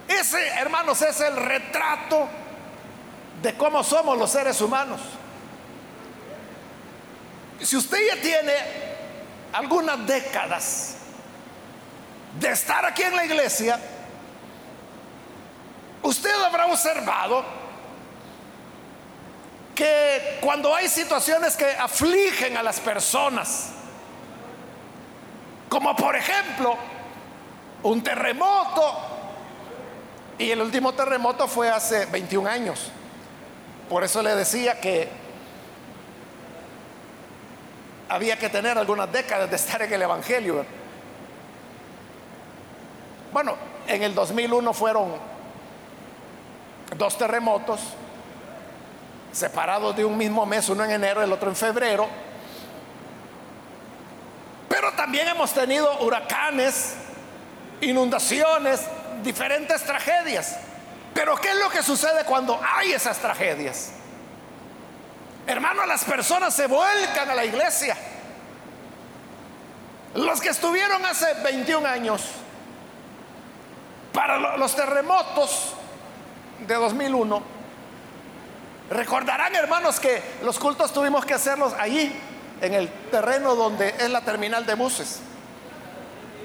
ese, 0.07 0.47
hermanos, 0.47 1.01
es 1.01 1.19
el 1.19 1.35
retrato 1.35 2.27
de 3.41 3.53
cómo 3.55 3.83
somos 3.83 4.17
los 4.17 4.31
seres 4.31 4.61
humanos. 4.61 5.01
Si 7.61 7.75
usted 7.75 7.97
ya 8.07 8.21
tiene 8.21 8.53
algunas 9.51 10.07
décadas 10.07 10.95
de 12.39 12.49
estar 12.49 12.85
aquí 12.85 13.03
en 13.03 13.15
la 13.15 13.25
iglesia, 13.25 13.77
usted 16.01 16.33
habrá 16.43 16.67
observado 16.67 17.66
que 19.77 20.39
cuando 20.41 20.73
hay 20.73 20.89
situaciones 20.89 21.55
que 21.55 21.69
afligen 21.69 22.57
a 22.57 22.63
las 22.63 22.79
personas, 22.79 23.69
como 25.69 25.95
por 25.95 26.15
ejemplo 26.15 26.75
un 27.83 28.01
terremoto, 28.01 28.97
y 30.39 30.49
el 30.49 30.61
último 30.61 30.93
terremoto 30.93 31.47
fue 31.47 31.69
hace 31.69 32.07
21 32.07 32.49
años, 32.49 32.91
por 33.87 34.03
eso 34.03 34.23
le 34.23 34.33
decía 34.33 34.81
que 34.81 35.09
había 38.09 38.39
que 38.39 38.49
tener 38.49 38.79
algunas 38.79 39.11
décadas 39.11 39.47
de 39.47 39.57
estar 39.57 39.79
en 39.83 39.93
el 39.93 40.01
Evangelio. 40.01 40.65
Bueno, 43.31 43.55
en 43.87 44.01
el 44.01 44.15
2001 44.15 44.73
fueron 44.73 45.13
dos 46.97 47.15
terremotos, 47.15 47.79
separados 49.37 49.95
de 49.95 50.03
un 50.03 50.17
mismo 50.17 50.45
mes, 50.45 50.67
uno 50.69 50.83
en 50.83 50.91
enero, 50.91 51.21
el 51.21 51.31
otro 51.31 51.49
en 51.49 51.55
febrero. 51.55 52.09
Pero 54.67 54.91
también 54.93 55.27
hemos 55.27 55.53
tenido 55.53 55.99
huracanes, 55.99 56.95
inundaciones, 57.81 58.81
diferentes 59.23 59.83
tragedias. 59.83 60.57
Pero 61.13 61.35
¿qué 61.35 61.49
es 61.49 61.55
lo 61.57 61.69
que 61.69 61.83
sucede 61.83 62.25
cuando 62.25 62.59
hay 62.63 62.93
esas 62.93 63.19
tragedias? 63.19 63.91
Hermano, 65.45 65.85
las 65.85 66.03
personas 66.03 66.53
se 66.55 66.65
vuelcan 66.65 67.29
a 67.29 67.35
la 67.35 67.45
iglesia. 67.45 67.95
Los 70.15 70.41
que 70.41 70.49
estuvieron 70.49 71.05
hace 71.05 71.31
21 71.43 71.87
años 71.87 72.23
para 74.11 74.57
los 74.57 74.75
terremotos 74.75 75.75
de 76.65 76.73
2001, 76.73 77.56
Recordarán, 78.89 79.53
hermanos, 79.55 79.99
que 79.99 80.21
los 80.43 80.57
cultos 80.59 80.93
tuvimos 80.93 81.25
que 81.25 81.33
hacerlos 81.33 81.73
allí, 81.77 82.13
en 82.61 82.73
el 82.73 82.89
terreno 83.11 83.55
donde 83.55 83.89
es 83.89 84.09
la 84.09 84.21
terminal 84.21 84.65
de 84.65 84.75
buses. 84.75 85.19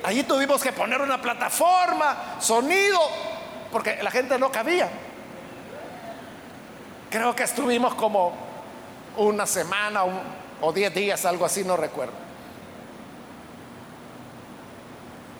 Allí 0.04 0.24
tuvimos 0.24 0.62
que 0.62 0.72
poner 0.72 1.00
una 1.00 1.22
plataforma, 1.22 2.36
sonido, 2.40 2.98
porque 3.70 4.02
la 4.02 4.10
gente 4.10 4.38
no 4.38 4.50
cabía. 4.50 4.90
Creo 7.10 7.34
que 7.36 7.44
estuvimos 7.44 7.94
como 7.94 8.34
una 9.16 9.46
semana 9.46 10.02
o 10.60 10.72
diez 10.72 10.92
días, 10.92 11.24
algo 11.24 11.44
así, 11.44 11.62
no 11.62 11.76
recuerdo. 11.76 12.14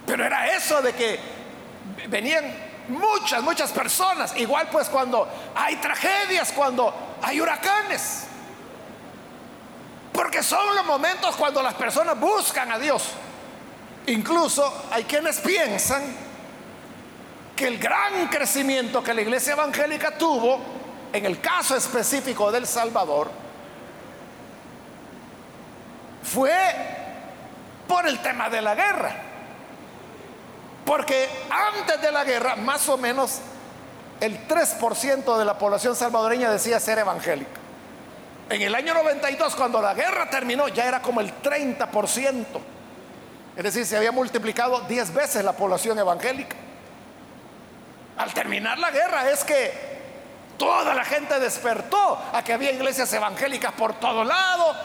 Pero 0.06 0.24
era 0.24 0.54
eso 0.54 0.80
de 0.82 0.92
que 0.92 1.18
venían 2.08 2.44
Muchas, 2.88 3.42
muchas 3.42 3.70
personas. 3.70 4.36
Igual 4.36 4.68
pues 4.70 4.88
cuando 4.88 5.28
hay 5.54 5.76
tragedias, 5.76 6.52
cuando 6.52 6.94
hay 7.22 7.40
huracanes. 7.40 8.24
Porque 10.12 10.42
son 10.42 10.74
los 10.76 10.84
momentos 10.84 11.36
cuando 11.36 11.62
las 11.62 11.74
personas 11.74 12.18
buscan 12.18 12.70
a 12.72 12.78
Dios. 12.78 13.04
Incluso 14.06 14.86
hay 14.90 15.04
quienes 15.04 15.38
piensan 15.40 16.02
que 17.54 17.66
el 17.66 17.78
gran 17.78 18.26
crecimiento 18.28 19.02
que 19.02 19.14
la 19.14 19.22
iglesia 19.22 19.52
evangélica 19.52 20.18
tuvo, 20.18 20.60
en 21.12 21.24
el 21.24 21.40
caso 21.40 21.76
específico 21.76 22.50
del 22.50 22.66
Salvador, 22.66 23.30
fue 26.22 26.52
por 27.86 28.06
el 28.06 28.20
tema 28.20 28.48
de 28.48 28.60
la 28.60 28.74
guerra. 28.74 29.31
Porque 30.84 31.28
antes 31.50 32.00
de 32.00 32.10
la 32.10 32.24
guerra, 32.24 32.56
más 32.56 32.88
o 32.88 32.96
menos 32.96 33.40
el 34.20 34.46
3% 34.46 35.38
de 35.38 35.44
la 35.44 35.58
población 35.58 35.96
salvadoreña 35.96 36.50
decía 36.50 36.78
ser 36.80 36.98
evangélica. 36.98 37.60
En 38.50 38.62
el 38.62 38.74
año 38.74 38.94
92, 38.94 39.54
cuando 39.54 39.80
la 39.80 39.94
guerra 39.94 40.28
terminó, 40.28 40.68
ya 40.68 40.84
era 40.84 41.00
como 41.00 41.20
el 41.20 41.32
30%. 41.42 42.44
Es 43.56 43.64
decir, 43.64 43.86
se 43.86 43.96
había 43.96 44.12
multiplicado 44.12 44.80
10 44.82 45.14
veces 45.14 45.44
la 45.44 45.52
población 45.52 45.98
evangélica. 45.98 46.56
Al 48.16 48.32
terminar 48.34 48.78
la 48.78 48.90
guerra 48.90 49.30
es 49.30 49.44
que 49.44 49.72
toda 50.58 50.94
la 50.94 51.04
gente 51.04 51.38
despertó 51.40 52.18
a 52.32 52.42
que 52.44 52.52
había 52.52 52.72
iglesias 52.72 53.12
evangélicas 53.12 53.72
por 53.72 53.94
todo 53.94 54.22
lado, 54.22 54.76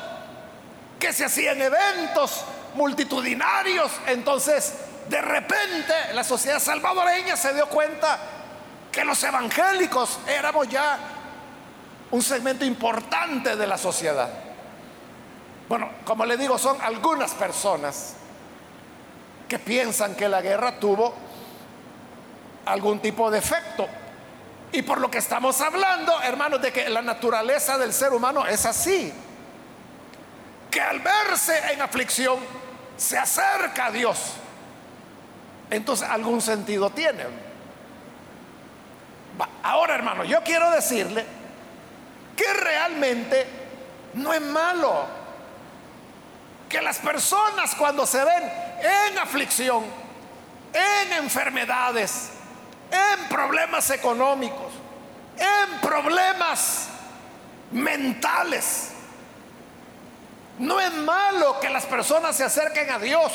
que 0.99 1.13
se 1.13 1.25
hacían 1.25 1.61
eventos 1.61 2.43
multitudinarios. 2.73 3.91
Entonces, 4.07 4.73
de 5.09 5.21
repente, 5.21 6.13
la 6.13 6.23
sociedad 6.23 6.59
salvadoreña 6.59 7.35
se 7.37 7.53
dio 7.53 7.67
cuenta 7.67 8.19
que 8.91 9.05
los 9.05 9.21
evangélicos 9.23 10.19
éramos 10.27 10.67
ya 10.67 10.97
un 12.11 12.21
segmento 12.21 12.65
importante 12.65 13.55
de 13.55 13.67
la 13.67 13.77
sociedad. 13.77 14.29
Bueno, 15.69 15.89
como 16.05 16.25
le 16.25 16.37
digo, 16.37 16.57
son 16.57 16.81
algunas 16.81 17.31
personas 17.33 18.15
que 19.47 19.59
piensan 19.59 20.15
que 20.15 20.27
la 20.27 20.41
guerra 20.41 20.79
tuvo 20.79 21.13
algún 22.65 22.99
tipo 22.99 23.29
de 23.31 23.39
efecto. 23.39 23.87
Y 24.71 24.81
por 24.81 24.99
lo 24.99 25.09
que 25.09 25.19
estamos 25.19 25.59
hablando, 25.61 26.21
hermanos, 26.21 26.61
de 26.61 26.73
que 26.73 26.89
la 26.89 27.01
naturaleza 27.01 27.77
del 27.77 27.93
ser 27.93 28.13
humano 28.13 28.45
es 28.45 28.65
así. 28.65 29.13
Que 30.69 30.81
al 30.81 30.99
verse 30.99 31.71
en 31.71 31.81
aflicción 31.81 32.39
se 32.97 33.17
acerca 33.17 33.85
a 33.85 33.91
Dios. 33.91 34.33
Entonces 35.69 36.07
algún 36.09 36.41
sentido 36.41 36.89
tiene. 36.89 37.23
Ahora, 39.63 39.95
hermano, 39.95 40.23
yo 40.23 40.41
quiero 40.43 40.71
decirle 40.71 41.25
que 42.35 42.53
realmente 42.53 43.45
no 44.13 44.33
es 44.33 44.41
malo 44.41 45.05
que 46.69 46.81
las 46.81 46.99
personas 46.99 47.75
cuando 47.75 48.05
se 48.05 48.23
ven 48.23 48.43
en 49.11 49.17
aflicción, 49.17 49.83
en 50.73 51.13
enfermedades, 51.13 52.29
en 52.91 53.27
problemas 53.27 53.89
económicos, 53.89 54.71
en 55.37 55.79
problemas 55.81 56.87
mentales, 57.71 58.91
no 60.59 60.79
es 60.79 60.91
malo 60.93 61.59
que 61.59 61.69
las 61.69 61.85
personas 61.85 62.35
se 62.35 62.43
acerquen 62.43 62.89
a 62.89 62.99
Dios. 62.99 63.31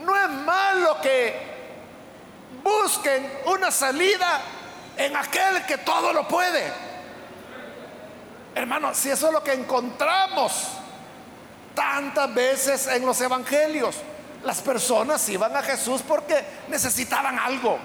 No 0.00 0.16
es 0.16 0.30
malo 0.30 1.00
que 1.00 1.50
busquen 2.62 3.30
una 3.46 3.70
salida 3.70 4.40
en 4.96 5.16
aquel 5.16 5.64
que 5.66 5.78
todo 5.78 6.12
lo 6.12 6.26
puede. 6.26 6.72
Hermano, 8.54 8.94
si 8.94 9.10
eso 9.10 9.28
es 9.28 9.32
lo 9.32 9.42
que 9.42 9.52
encontramos 9.52 10.68
tantas 11.74 12.34
veces 12.34 12.86
en 12.88 13.06
los 13.06 13.20
evangelios, 13.20 13.96
las 14.44 14.60
personas 14.60 15.28
iban 15.28 15.54
a 15.56 15.62
Jesús 15.62 16.02
porque 16.06 16.44
necesitaban 16.68 17.38
algo. 17.38 17.78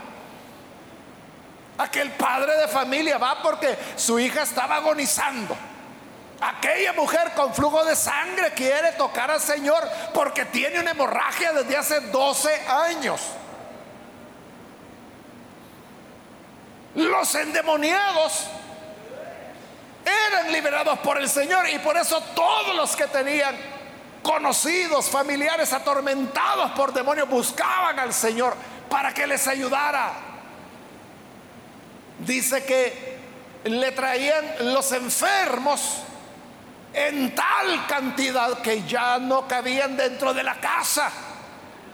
Aquel 1.77 2.11
padre 2.11 2.57
de 2.57 2.67
familia 2.67 3.17
va 3.17 3.41
porque 3.41 3.77
su 3.95 4.17
hija 4.19 4.43
estaba 4.43 4.77
agonizando. 4.77 5.55
Aquella 6.41 6.91
mujer 6.93 7.31
con 7.33 7.53
flujo 7.53 7.85
de 7.85 7.95
sangre 7.95 8.51
quiere 8.53 8.91
tocar 8.93 9.31
al 9.31 9.39
Señor 9.39 9.87
porque 10.13 10.45
tiene 10.45 10.79
una 10.79 10.91
hemorragia 10.91 11.53
desde 11.53 11.77
hace 11.77 11.99
12 12.01 12.67
años. 12.67 13.21
Los 16.95 17.35
endemoniados 17.35 18.47
eran 20.05 20.51
liberados 20.51 20.99
por 20.99 21.17
el 21.17 21.29
Señor 21.29 21.67
y 21.69 21.79
por 21.79 21.97
eso 21.97 22.21
todos 22.35 22.75
los 22.75 22.95
que 22.95 23.07
tenían 23.07 23.55
conocidos, 24.21 25.09
familiares 25.09 25.71
atormentados 25.71 26.71
por 26.71 26.93
demonios 26.93 27.29
buscaban 27.29 27.99
al 27.99 28.13
Señor 28.13 28.55
para 28.89 29.13
que 29.13 29.25
les 29.25 29.47
ayudara. 29.47 30.13
Dice 32.19 32.65
que 32.65 33.19
le 33.65 33.91
traían 33.91 34.73
los 34.73 34.91
enfermos 34.91 36.03
en 36.95 37.35
tal 37.35 37.85
cantidad 37.87 38.59
que 38.61 38.83
ya 38.83 39.19
no 39.19 39.47
cabían 39.47 39.97
dentro 39.97 40.33
de 40.33 40.43
la 40.43 40.55
casa. 40.55 41.11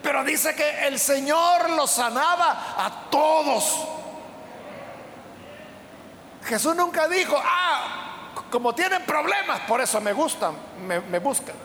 Pero 0.04 0.24
dice 0.24 0.56
que 0.56 0.88
el 0.88 1.00
Señor 1.00 1.72
los 1.72 1.90
sanaba 1.92 2.76
a 2.78 3.10
todos. 3.10 3.88
Jesús 6.44 6.76
nunca 6.76 7.08
dijo, 7.08 7.40
ah, 7.44 8.32
como 8.52 8.76
tienen 8.76 9.04
problemas, 9.04 9.62
por 9.62 9.82
eso 9.82 10.00
me 10.02 10.14
gustan, 10.14 10.54
me, 10.86 11.20
buscan. 11.20 11.56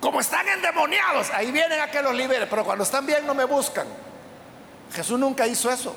Como 0.00 0.20
están 0.20 0.46
endemoniados, 0.48 1.30
ahí 1.30 1.50
vienen 1.50 1.80
a 1.80 1.90
que 1.90 2.02
los 2.02 2.14
libere, 2.14 2.46
pero 2.46 2.64
cuando 2.64 2.84
están 2.84 3.06
bien 3.06 3.26
no 3.26 3.34
me 3.34 3.44
buscan. 3.44 3.86
Jesús 4.92 5.18
nunca 5.18 5.46
hizo 5.46 5.70
eso. 5.70 5.94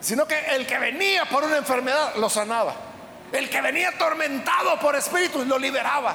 Sino 0.00 0.26
que 0.26 0.38
el 0.54 0.66
que 0.66 0.78
venía 0.78 1.24
por 1.26 1.44
una 1.44 1.56
enfermedad 1.56 2.14
lo 2.16 2.28
sanaba. 2.28 2.85
El 3.32 3.50
que 3.50 3.60
venía 3.60 3.88
atormentado 3.90 4.78
por 4.78 4.94
espíritus 4.96 5.46
lo 5.46 5.58
liberaba. 5.58 6.14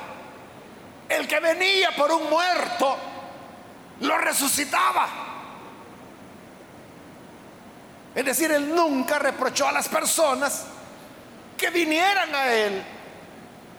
El 1.10 1.28
que 1.28 1.40
venía 1.40 1.92
por 1.96 2.12
un 2.12 2.30
muerto 2.30 2.98
lo 4.00 4.18
resucitaba. 4.18 5.08
Es 8.16 8.26
decir, 8.26 8.52
él 8.52 8.74
nunca 8.74 9.20
reprochó 9.20 9.68
a 9.68 9.72
las 9.72 9.88
personas 9.88 10.66
que 11.58 11.70
vinieran 11.70 12.34
a 12.34 12.52
él 12.52 12.84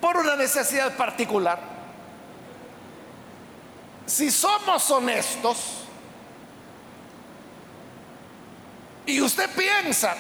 por 0.01 0.17
una 0.17 0.37
necesidad 0.37 0.97
particular. 0.97 1.59
Si 4.07 4.31
somos 4.31 4.91
honestos 4.91 5.85
y 9.07 9.21
usted 9.21 9.51
piensa, 9.51 10.15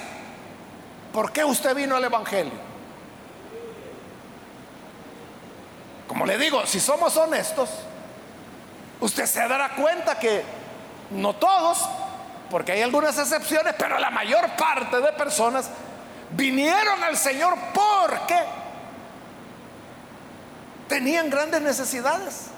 ¿por 1.12 1.32
qué 1.32 1.44
usted 1.44 1.74
vino 1.74 1.96
al 1.96 2.04
Evangelio? 2.04 2.71
Como 6.06 6.26
le 6.26 6.38
digo, 6.38 6.66
si 6.66 6.80
somos 6.80 7.16
honestos, 7.16 7.70
usted 9.00 9.26
se 9.26 9.46
dará 9.48 9.70
cuenta 9.70 10.18
que 10.18 10.42
no 11.10 11.34
todos, 11.34 11.88
porque 12.50 12.72
hay 12.72 12.82
algunas 12.82 13.18
excepciones, 13.18 13.74
pero 13.78 13.98
la 13.98 14.10
mayor 14.10 14.50
parte 14.56 15.00
de 15.00 15.12
personas 15.12 15.70
vinieron 16.32 17.02
al 17.02 17.16
Señor 17.16 17.54
porque 17.72 18.38
tenían 20.88 21.30
grandes 21.30 21.62
necesidades. 21.62 22.48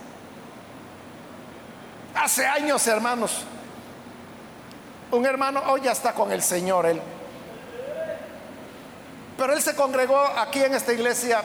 Hace 2.14 2.46
años, 2.46 2.86
hermanos, 2.86 3.42
un 5.10 5.26
hermano 5.26 5.62
hoy 5.66 5.82
ya 5.82 5.92
está 5.92 6.12
con 6.12 6.32
el 6.32 6.42
Señor, 6.42 6.86
él. 6.86 7.00
Pero 9.36 9.52
él 9.52 9.62
se 9.62 9.74
congregó 9.74 10.18
aquí 10.18 10.62
en 10.62 10.74
esta 10.74 10.92
iglesia 10.92 11.42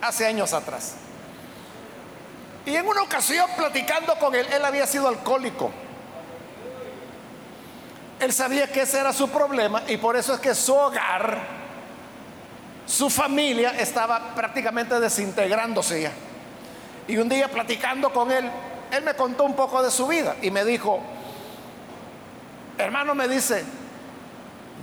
hace 0.00 0.26
años 0.26 0.52
atrás. 0.52 0.94
Y 2.66 2.76
en 2.76 2.86
una 2.86 3.02
ocasión 3.02 3.48
platicando 3.56 4.18
con 4.18 4.34
él, 4.34 4.46
él 4.52 4.64
había 4.64 4.86
sido 4.86 5.08
alcohólico. 5.08 5.70
Él 8.20 8.32
sabía 8.32 8.66
que 8.66 8.82
ese 8.82 8.98
era 8.98 9.12
su 9.12 9.28
problema 9.28 9.82
y 9.86 9.96
por 9.96 10.16
eso 10.16 10.34
es 10.34 10.40
que 10.40 10.54
su 10.54 10.74
hogar, 10.74 11.38
su 12.84 13.08
familia 13.08 13.78
estaba 13.78 14.34
prácticamente 14.34 14.98
desintegrándose 14.98 16.02
ya. 16.02 16.12
Y 17.06 17.16
un 17.16 17.28
día 17.28 17.48
platicando 17.48 18.12
con 18.12 18.30
él, 18.32 18.50
él 18.90 19.02
me 19.04 19.14
contó 19.14 19.44
un 19.44 19.54
poco 19.54 19.82
de 19.82 19.90
su 19.90 20.06
vida 20.08 20.36
y 20.42 20.50
me 20.50 20.64
dijo, 20.64 21.00
hermano 22.76 23.14
me 23.14 23.28
dice, 23.28 23.64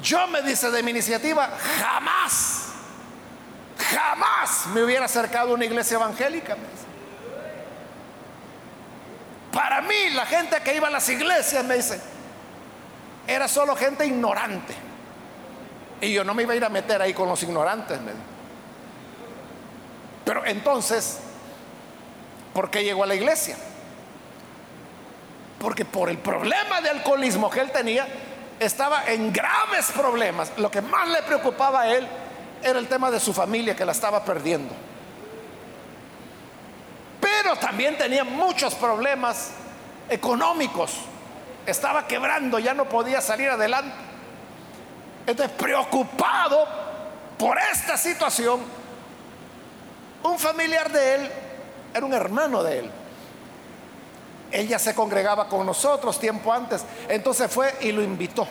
yo 0.02 0.28
me 0.28 0.42
dice 0.42 0.72
de 0.72 0.82
mi 0.82 0.92
iniciativa, 0.92 1.50
jamás, 1.80 2.68
jamás 3.78 4.68
me 4.74 4.84
hubiera 4.84 5.06
acercado 5.06 5.52
a 5.52 5.54
una 5.56 5.66
iglesia 5.66 5.96
evangélica. 5.96 6.56
Para 9.56 9.80
mí, 9.80 10.10
la 10.12 10.26
gente 10.26 10.58
que 10.62 10.76
iba 10.76 10.90
a 10.90 10.92
las 10.92 11.08
iglesias, 11.08 11.64
me 11.64 11.78
dice, 11.78 11.98
era 13.26 13.48
solo 13.48 13.74
gente 13.74 14.06
ignorante. 14.06 14.76
Y 16.02 16.12
yo 16.12 16.26
no 16.26 16.34
me 16.34 16.44
iba 16.44 16.52
a 16.52 16.56
ir 16.58 16.66
a 16.66 16.68
meter 16.68 17.02
ahí 17.02 17.14
con 17.14 17.30
los 17.30 17.42
ignorantes. 17.42 17.98
Pero 20.26 20.46
entonces, 20.46 21.20
¿por 22.54 22.70
qué 22.70 22.84
llegó 22.84 23.06
a 23.06 23.08
la 23.08 23.16
iglesia? 23.16 23.56
Porque 25.58 25.86
por 25.86 26.10
el 26.10 26.18
problema 26.18 26.82
de 26.82 26.90
alcoholismo 26.90 27.50
que 27.50 27.62
él 27.62 27.72
tenía, 27.72 28.06
estaba 28.60 29.06
en 29.06 29.32
graves 29.32 29.90
problemas. 29.96 30.52
Lo 30.58 30.70
que 30.70 30.82
más 30.82 31.08
le 31.08 31.24
preocupaba 31.24 31.84
a 31.84 31.96
él 31.96 32.06
era 32.62 32.78
el 32.78 32.90
tema 32.90 33.10
de 33.10 33.22
su 33.22 33.32
familia 33.32 33.74
que 33.74 33.86
la 33.86 33.94
estaba 33.94 34.26
perdiendo 34.26 34.76
pero 37.46 37.58
también 37.58 37.96
tenía 37.96 38.24
muchos 38.24 38.74
problemas 38.74 39.52
económicos. 40.10 40.96
Estaba 41.64 42.08
quebrando, 42.08 42.58
ya 42.58 42.74
no 42.74 42.86
podía 42.86 43.22
salir 43.22 43.52
adelante. 43.52 43.96
Entonces, 45.28 45.56
preocupado 45.56 46.68
por 47.38 47.56
esta 47.72 47.98
situación, 47.98 48.62
un 50.24 50.40
familiar 50.40 50.92
de 50.92 51.16
él 51.16 51.32
era 51.94 52.04
un 52.04 52.16
hermano 52.16 52.64
de 52.64 52.80
él. 52.80 52.92
Ella 54.52 54.80
se 54.80 54.96
congregaba 54.96 55.48
con 55.48 55.68
nosotros 55.68 56.20
tiempo 56.20 56.52
antes, 56.52 56.84
entonces 57.08 57.52
fue 57.52 57.76
y 57.82 57.92
lo 57.92 58.02
invitó. 58.02 58.48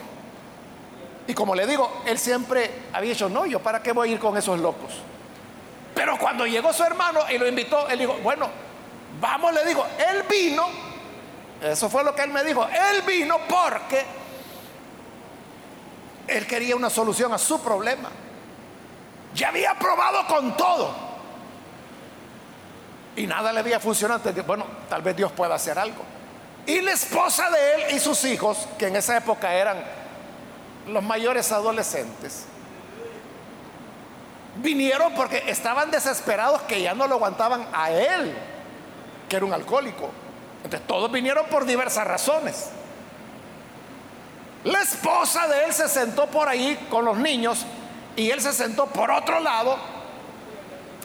Y 1.27 1.33
como 1.33 1.53
le 1.53 1.67
digo, 1.67 2.01
él 2.05 2.17
siempre 2.17 2.71
había 2.93 3.09
dicho, 3.09 3.27
no, 3.27 3.45
yo 3.45 3.59
para 3.59 3.83
qué 3.83 3.91
voy 3.91 4.07
a 4.07 4.11
ir 4.13 4.19
con 4.19 4.37
esos 4.37 4.57
locos. 4.57 4.93
Pero 5.93 6.17
cuando 6.17 6.45
llegó 6.45 6.71
su 6.71 6.83
hermano 6.83 7.19
y 7.29 7.37
lo 7.37 7.45
invitó, 7.45 7.89
él 7.89 7.99
dijo, 7.99 8.17
bueno, 8.23 8.63
vamos, 9.19 9.53
le 9.53 9.65
digo, 9.65 9.85
él 10.09 10.23
vino, 10.29 10.67
eso 11.61 11.89
fue 11.89 12.03
lo 12.03 12.15
que 12.15 12.23
él 12.23 12.31
me 12.31 12.43
dijo, 12.43 12.67
él 12.67 13.01
vino 13.03 13.37
porque 13.47 14.05
él 16.27 16.47
quería 16.47 16.75
una 16.75 16.89
solución 16.89 17.33
a 17.33 17.37
su 17.37 17.61
problema. 17.61 18.09
Ya 19.33 19.49
había 19.49 19.73
probado 19.75 20.25
con 20.27 20.55
todo. 20.55 20.95
Y 23.15 23.27
nada 23.27 23.53
le 23.53 23.59
había 23.59 23.79
funcionado. 23.79 24.31
Bueno, 24.43 24.65
tal 24.89 25.01
vez 25.01 25.15
Dios 25.15 25.31
pueda 25.31 25.55
hacer 25.55 25.77
algo. 25.77 26.03
Y 26.65 26.81
la 26.81 26.93
esposa 26.93 27.49
de 27.49 27.73
él 27.73 27.95
y 27.95 27.99
sus 27.99 28.23
hijos, 28.25 28.67
que 28.77 28.87
en 28.87 28.95
esa 28.95 29.17
época 29.17 29.53
eran 29.53 29.77
los 30.87 31.03
mayores 31.03 31.51
adolescentes, 31.51 32.45
vinieron 34.57 35.13
porque 35.13 35.43
estaban 35.47 35.91
desesperados 35.91 36.61
que 36.63 36.81
ya 36.81 36.93
no 36.93 37.07
lo 37.07 37.15
aguantaban 37.15 37.67
a 37.71 37.91
él, 37.91 38.35
que 39.29 39.35
era 39.35 39.45
un 39.45 39.53
alcohólico. 39.53 40.09
Entonces 40.63 40.87
todos 40.87 41.11
vinieron 41.11 41.45
por 41.47 41.65
diversas 41.65 42.05
razones. 42.05 42.69
La 44.63 44.81
esposa 44.81 45.47
de 45.47 45.65
él 45.65 45.73
se 45.73 45.87
sentó 45.87 46.25
por 46.27 46.49
ahí 46.49 46.87
con 46.89 47.05
los 47.05 47.17
niños 47.17 47.65
y 48.15 48.31
él 48.31 48.41
se 48.41 48.51
sentó 48.51 48.87
por 48.87 49.11
otro 49.11 49.39
lado 49.39 49.77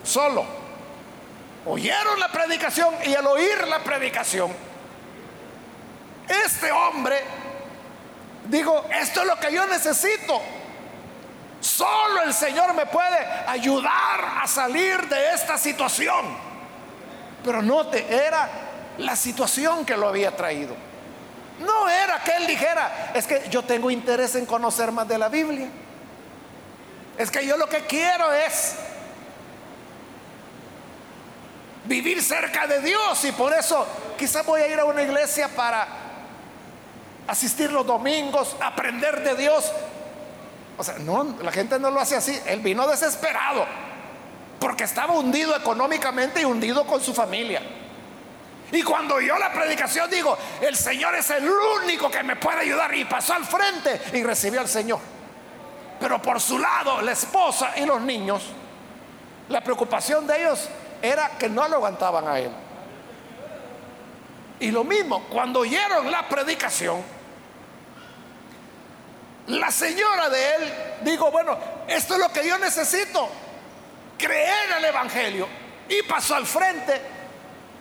solo. 0.03 0.45
Oyeron 1.67 2.19
la 2.19 2.29
predicación 2.29 2.95
y 3.05 3.15
al 3.15 3.27
oír 3.27 3.69
la 3.69 3.81
predicación, 3.81 4.51
este 6.27 6.73
hombre 6.73 7.23
dijo, 8.49 8.87
esto 8.99 9.21
es 9.21 9.27
lo 9.27 9.39
que 9.39 9.53
yo 9.53 9.67
necesito. 9.67 10.41
Solo 11.61 12.23
el 12.23 12.33
Señor 12.33 12.73
me 12.73 12.87
puede 12.87 13.19
ayudar 13.47 14.39
a 14.43 14.47
salir 14.47 15.07
de 15.09 15.35
esta 15.35 15.59
situación. 15.59 16.50
Pero 17.45 17.63
note, 17.63 18.07
era 18.09 18.49
la 18.99 19.17
situación 19.17 19.85
que 19.85 19.97
lo 19.97 20.09
había 20.09 20.37
traído. 20.37 20.75
No 21.61 21.89
era 21.89 22.23
que 22.23 22.37
él 22.37 22.47
dijera, 22.47 23.13
es 23.15 23.27
que 23.27 23.49
yo 23.51 23.63
tengo 23.63 23.91
interés 23.91 24.35
en 24.35 24.47
conocer 24.47 24.93
más 24.93 25.07
de 25.09 25.19
la 25.19 25.29
Biblia. 25.29 25.69
Es 27.19 27.31
que 27.31 27.47
yo 27.47 27.57
lo 27.57 27.69
que 27.69 27.81
quiero 27.81 28.33
es 28.33 28.77
vivir 31.85 32.23
cerca 32.23 32.67
de 32.67 32.81
Dios 32.81 33.25
y 33.25 33.33
por 33.33 33.53
eso 33.53 33.87
quizás 34.19 34.45
voy 34.47 34.61
a 34.63 34.69
ir 34.69 34.79
a 34.79 34.85
una 34.85 35.03
iglesia 35.03 35.49
para 35.49 35.87
asistir 37.27 37.71
los 37.73 37.87
domingos, 37.87 38.57
aprender 38.61 39.23
de 39.23 39.35
Dios. 39.35 39.71
O 40.79 40.85
sea, 40.85 40.99
no, 40.99 41.37
la 41.43 41.53
gente 41.53 41.79
no 41.79 41.91
lo 41.91 42.01
hace 42.01 42.17
así. 42.17 42.41
Él 42.47 42.61
vino 42.61 42.87
desesperado 42.87 43.67
porque 44.61 44.85
estaba 44.85 45.15
hundido 45.15 45.57
económicamente 45.57 46.43
y 46.43 46.45
hundido 46.45 46.87
con 46.87 47.01
su 47.01 47.15
familia. 47.15 47.63
Y 48.71 48.83
cuando 48.83 49.17
oyó 49.17 49.37
la 49.39 49.53
predicación 49.53 50.09
digo, 50.09 50.37
el 50.61 50.77
Señor 50.77 51.15
es 51.17 51.31
el 51.31 51.49
único 51.49 52.09
que 52.11 52.23
me 52.23 52.37
puede 52.37 52.61
ayudar 52.61 52.95
y 52.95 53.05
pasó 53.05 53.35
al 53.35 53.45
frente 53.45 54.01
y 54.13 54.23
recibió 54.23 54.61
al 54.61 54.69
Señor. 54.69 55.01
Pero 55.99 56.23
por 56.23 56.41
su 56.41 56.59
lado, 56.59 57.03
la 57.03 57.13
esposa 57.13 57.73
y 57.77 57.85
los 57.85 58.01
niños, 58.01 58.45
la 59.49 59.61
preocupación 59.63 60.27
de 60.27 60.41
ellos 60.41 60.69
era 61.03 61.31
que 61.39 61.49
no 61.49 61.67
lo 61.67 61.77
aguantaban 61.77 62.29
a 62.29 62.39
él. 62.39 62.51
Y 64.61 64.71
lo 64.71 64.85
mismo, 64.85 65.25
cuando 65.31 65.61
oyeron 65.61 66.11
la 66.11 66.29
predicación, 66.29 67.03
la 69.47 69.71
señora 69.71 70.29
de 70.29 70.55
él 70.55 70.75
dijo, 71.03 71.31
bueno, 71.31 71.59
esto 71.89 72.15
es 72.15 72.21
lo 72.21 72.31
que 72.31 72.47
yo 72.47 72.57
necesito, 72.59 73.29
creer 74.21 74.73
el 74.79 74.85
Evangelio. 74.85 75.49
Y 75.89 76.03
pasó 76.03 76.35
al 76.37 76.47
frente. 76.47 77.01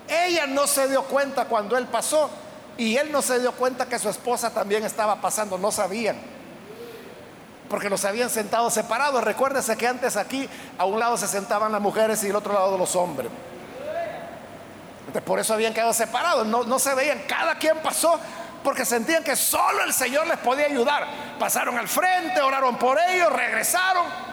Ella 0.08 0.47
no 0.47 0.65
se 0.65 0.88
dio 0.88 1.04
cuenta 1.04 1.45
cuando 1.45 1.78
él 1.78 1.86
pasó 1.86 2.30
y 2.78 2.97
él 2.97 3.12
no 3.12 3.21
se 3.21 3.39
dio 3.39 3.52
cuenta 3.52 3.88
que 3.88 3.99
su 3.99 4.10
esposa 4.10 4.52
también 4.52 4.84
estaba 4.84 5.21
pasando, 5.21 5.58
no 5.58 5.71
sabían 5.71 6.15
porque 7.69 7.89
los 7.89 8.04
habían 8.04 8.30
sentado 8.30 8.69
separados. 8.69 9.23
Recuérdese 9.23 9.78
que 9.78 9.88
antes 9.88 10.17
aquí 10.17 10.49
a 10.78 10.86
un 10.86 10.99
lado 10.99 11.15
se 11.15 11.28
sentaban 11.28 11.71
las 11.71 11.80
mujeres 11.80 12.23
y 12.23 12.30
al 12.30 12.36
otro 12.36 12.54
lado 12.54 12.78
los 12.78 12.95
hombres. 12.95 13.30
por 15.23 15.39
eso 15.39 15.54
habían 15.54 15.73
quedado 15.73 15.93
separados, 15.93 16.45
no, 16.45 16.63
no 16.63 16.80
se 16.80 16.93
veían, 16.95 17.19
cada 17.28 17.56
quien 17.56 17.78
pasó 17.78 18.19
porque 18.63 18.86
sentían 18.86 19.23
que 19.23 19.36
solo 19.36 19.84
el 19.86 19.93
Señor 19.93 20.28
les 20.28 20.38
podía 20.39 20.65
ayudar. 20.65 21.08
Pasaron 21.39 21.78
al 21.78 21.88
frente, 21.88 22.41
oraron 22.41 22.78
por 22.78 22.99
ellos, 22.99 23.32
regresaron. 23.32 24.29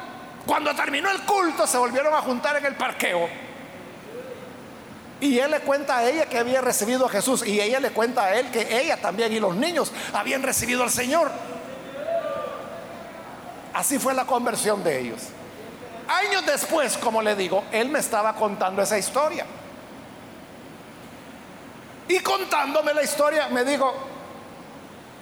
Cuando 0.47 0.75
terminó 0.75 1.11
el 1.11 1.23
culto 1.23 1.67
se 1.67 1.77
volvieron 1.77 2.15
a 2.15 2.23
juntar 2.23 2.57
en 2.57 2.67
el 2.67 2.77
parqueo. 2.77 3.29
Y 5.21 5.39
él 5.39 5.51
le 5.51 5.61
cuenta 5.61 5.99
a 5.99 6.09
ella 6.09 6.27
que 6.27 6.39
había 6.39 6.61
recibido 6.61 7.07
a 7.07 7.09
Jesús 7.09 7.45
y 7.47 7.61
ella 7.61 7.81
le 7.81 7.91
cuenta 7.91 8.25
a 8.25 8.35
él 8.39 8.51
que 8.51 8.81
ella 8.81 8.99
también 8.99 9.33
y 9.33 9.41
los 9.41 9.57
niños 9.57 9.91
habían 10.13 10.43
recibido 10.43 10.83
al 10.83 10.91
Señor. 10.91 11.31
Así 13.75 13.99
fue 13.99 14.15
la 14.15 14.25
conversión 14.25 14.85
de 14.85 15.01
ellos. 15.01 15.21
Años 16.09 16.47
después, 16.47 16.97
como 16.99 17.21
le 17.21 17.35
digo, 17.35 17.65
él 17.73 17.89
me 17.89 17.99
estaba 17.99 18.35
contando 18.35 18.83
esa 18.83 18.99
historia. 18.99 19.45
Y 22.09 22.21
contándome 22.21 22.95
la 22.95 23.03
historia, 23.03 23.49
me 23.49 23.65
dijo, 23.65 23.93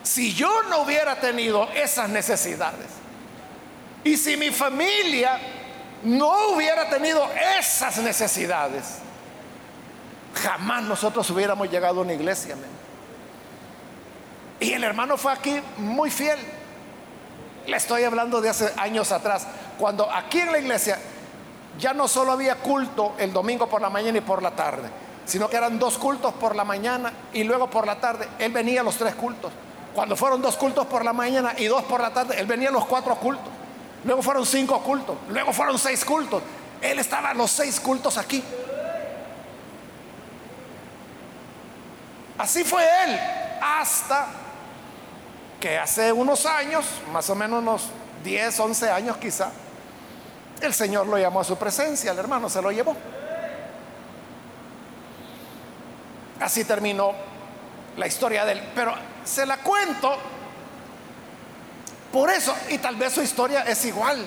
si 0.03 0.35
yo 0.35 0.65
no 0.65 0.83
hubiera 0.83 1.19
tenido 1.19 1.69
esas 1.75 2.11
necesidades, 2.11 3.04
y 4.05 4.17
si 4.17 4.37
mi 4.37 4.51
familia 4.51 5.41
no 6.05 6.49
hubiera 6.49 6.89
tenido 6.91 7.27
esas 7.59 7.97
necesidades, 7.99 8.99
jamás 10.35 10.83
nosotros 10.83 11.29
hubiéramos 11.31 11.71
llegado 11.71 12.01
a 12.01 12.03
una 12.03 12.13
iglesia. 12.13 12.55
Y 14.61 14.73
el 14.73 14.85
hermano 14.85 15.17
fue 15.17 15.33
aquí 15.33 15.59
muy 15.79 16.11
fiel. 16.11 16.39
Le 17.67 17.77
estoy 17.77 18.05
hablando 18.05 18.43
de 18.43 18.51
hace 18.51 18.73
años 18.77 19.11
atrás, 19.11 19.47
cuando 19.79 20.11
aquí 20.11 20.41
en 20.41 20.53
la 20.53 20.59
iglesia 20.59 20.99
ya 21.79 21.95
no 21.95 22.07
solo 22.07 22.33
había 22.33 22.57
culto 22.57 23.15
el 23.19 23.33
domingo 23.33 23.69
por 23.69 23.81
la 23.81 23.89
mañana 23.89 24.19
y 24.19 24.21
por 24.21 24.43
la 24.43 24.51
tarde, 24.51 24.89
sino 25.25 25.49
que 25.49 25.57
eran 25.57 25.79
dos 25.79 25.97
cultos 25.97 26.35
por 26.35 26.55
la 26.55 26.65
mañana 26.65 27.11
y 27.33 27.43
luego 27.43 27.71
por 27.71 27.87
la 27.87 27.97
tarde. 27.97 28.29
Él 28.39 28.53
venía 28.53 28.83
a 28.83 28.85
los 28.85 28.97
tres 28.97 29.15
cultos. 29.15 29.51
Cuando 29.95 30.15
fueron 30.15 30.43
dos 30.43 30.57
cultos 30.57 30.87
por 30.87 31.05
la 31.05 31.13
mañana 31.13 31.55
y 31.57 31.67
dos 31.67 31.85
por 31.85 32.01
la 32.01 32.11
tarde, 32.11 32.39
él 32.39 32.47
venía 32.47 32.69
a 32.69 32.73
los 32.73 32.85
cuatro 32.85 33.15
cultos. 33.17 33.64
Luego 34.05 34.23
fueron 34.23 34.45
cinco 34.45 34.83
cultos, 34.83 35.17
luego 35.29 35.53
fueron 35.53 35.79
seis 35.79 36.05
cultos. 36.05 36.43
Él 36.81 36.99
estaba 36.99 37.31
a 37.31 37.35
los 37.35 37.51
seis 37.51 37.81
cultos 37.81 38.19
aquí. 38.19 38.43
Así 42.37 42.65
fue 42.65 42.85
él 43.05 43.19
hasta 43.63 44.27
que 45.61 45.79
hace 45.79 46.13
unos 46.13 46.45
años, 46.45 46.85
más 47.13 47.31
o 47.31 47.35
menos 47.35 47.61
unos 47.63 47.89
10, 48.23 48.61
11 48.61 48.91
años 48.91 49.17
quizá, 49.17 49.51
el 50.61 50.75
Señor 50.75 51.07
lo 51.07 51.19
llamó 51.19 51.41
a 51.41 51.45
su 51.45 51.57
presencia, 51.57 52.13
el 52.13 52.19
hermano 52.19 52.49
se 52.49 52.61
lo 52.61 52.71
llevó. 52.71 52.97
Así 56.41 56.65
terminó 56.65 57.13
la 57.97 58.07
historia 58.07 58.45
de 58.45 58.53
él. 58.53 58.63
Pero 58.75 58.95
se 59.25 59.47
la 59.47 59.59
cuento 59.59 60.17
por 62.15 62.31
eso, 62.31 62.57
y 62.69 62.79
tal 62.79 62.95
vez 62.95 63.13
su 63.13 63.23
historia 63.23 63.63
es 63.63 63.85
igual. 63.85 64.25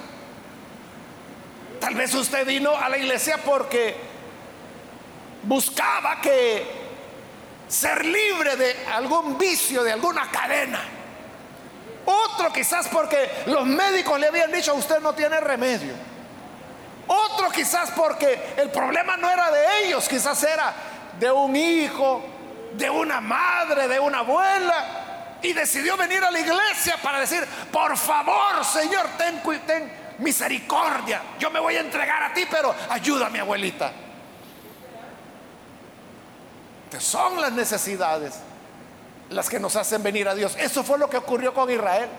Tal 1.79 1.95
vez 1.95 2.13
usted 2.13 2.45
vino 2.45 2.75
a 2.75 2.89
la 2.89 2.97
iglesia 2.97 3.37
porque 3.37 3.95
buscaba 5.43 6.19
que 6.19 6.67
ser 7.65 8.03
libre 8.03 8.57
de 8.57 8.75
algún 8.93 9.37
vicio, 9.37 9.85
de 9.85 9.93
alguna 9.93 10.29
cadena. 10.29 10.81
Otro 12.05 12.51
quizás 12.51 12.89
porque 12.89 13.31
los 13.45 13.65
médicos 13.65 14.19
le 14.19 14.27
habían 14.27 14.51
dicho, 14.51 14.75
usted 14.75 14.99
no 14.99 15.13
tiene 15.13 15.39
remedio. 15.39 15.93
Otro 17.07 17.49
quizás 17.51 17.91
porque 17.91 18.53
el 18.57 18.69
problema 18.69 19.15
no 19.15 19.29
era 19.29 19.49
de 19.49 19.85
ellos, 19.85 20.09
quizás 20.09 20.43
era 20.43 20.73
de 21.17 21.31
un 21.31 21.55
hijo, 21.55 22.21
de 22.73 22.89
una 22.89 23.21
madre, 23.21 23.87
de 23.87 23.97
una 23.97 24.19
abuela. 24.19 25.06
Y 25.41 25.53
decidió 25.53 25.95
venir 25.97 26.23
a 26.23 26.31
la 26.31 26.39
iglesia 26.39 26.97
para 27.01 27.19
decir, 27.19 27.45
por 27.71 27.95
favor, 27.97 28.65
Señor, 28.65 29.07
ten, 29.17 29.41
ten 29.65 29.91
misericordia. 30.19 31.21
Yo 31.39 31.51
me 31.51 31.59
voy 31.59 31.75
a 31.75 31.81
entregar 31.81 32.23
a 32.23 32.33
ti, 32.33 32.45
pero 32.49 32.73
ayúdame, 32.89 33.39
abuelita. 33.39 33.91
Que 36.89 36.99
son 36.99 37.39
las 37.39 37.51
necesidades 37.51 38.33
las 39.29 39.49
que 39.49 39.59
nos 39.59 39.75
hacen 39.75 40.01
venir 40.01 40.27
a 40.27 40.35
Dios. 40.35 40.55
Eso 40.57 40.83
fue 40.83 40.97
lo 40.97 41.09
que 41.09 41.17
ocurrió 41.17 41.53
con 41.53 41.69
Israel. 41.69 42.09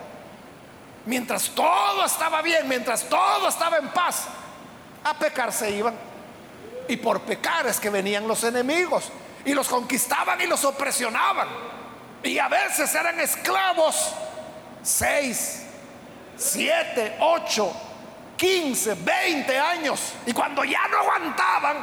mientras 1.05 1.49
todo 1.49 2.05
estaba 2.05 2.41
bien, 2.41 2.67
mientras 2.67 3.03
todo 3.09 3.47
estaba 3.47 3.77
en 3.77 3.87
paz, 3.89 4.25
a 5.03 5.13
pecar 5.17 5.51
se 5.51 5.71
iban. 5.71 5.95
Y 6.87 6.97
por 6.97 7.21
pecar 7.21 7.65
es 7.67 7.79
que 7.79 7.89
venían 7.89 8.27
los 8.27 8.43
enemigos 8.43 9.09
y 9.45 9.53
los 9.53 9.67
conquistaban 9.67 10.39
y 10.41 10.47
los 10.47 10.63
opresionaban. 10.65 11.47
Y 12.23 12.37
a 12.37 12.47
veces 12.47 12.93
eran 12.95 13.19
esclavos 13.19 14.13
seis, 14.83 15.63
siete, 16.35 17.17
ocho, 17.19 17.73
quince, 18.35 18.95
veinte 18.95 19.57
años. 19.57 20.13
Y 20.25 20.33
cuando 20.33 20.63
ya 20.63 20.87
no 20.87 20.97
aguantaban, 20.99 21.77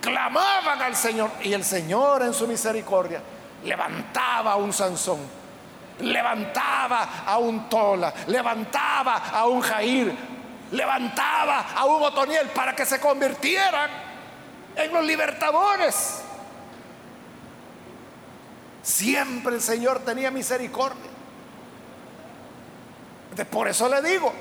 clamaban 0.00 0.82
al 0.82 0.96
Señor. 0.96 1.30
Y 1.42 1.52
el 1.52 1.64
Señor 1.64 2.22
en 2.22 2.34
su 2.34 2.46
misericordia 2.46 3.22
levantaba 3.64 4.52
a 4.52 4.56
un 4.56 4.72
Sansón, 4.72 5.20
levantaba 6.00 7.24
a 7.26 7.38
un 7.38 7.68
Tola, 7.68 8.12
levantaba 8.26 9.16
a 9.32 9.46
un 9.46 9.60
Jair, 9.60 10.14
levantaba 10.72 11.66
a 11.74 11.84
un 11.86 12.02
Otoniel 12.02 12.48
para 12.48 12.74
que 12.74 12.84
se 12.84 13.00
convirtieran 13.00 13.90
en 14.76 14.92
los 14.92 15.04
libertadores. 15.04 16.22
Siempre 18.86 19.56
el 19.56 19.60
Señor 19.60 19.98
tenía 20.04 20.30
misericordia. 20.30 21.10
Por 23.50 23.66
eso 23.66 23.88
le 23.88 24.00
digo, 24.00 24.32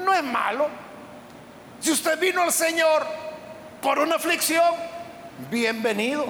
no 0.00 0.12
es 0.12 0.22
malo. 0.22 0.68
Si 1.80 1.90
usted 1.90 2.20
vino 2.20 2.42
al 2.42 2.52
Señor 2.52 3.06
por 3.80 3.98
una 3.98 4.16
aflicción, 4.16 4.74
bienvenido. 5.50 6.26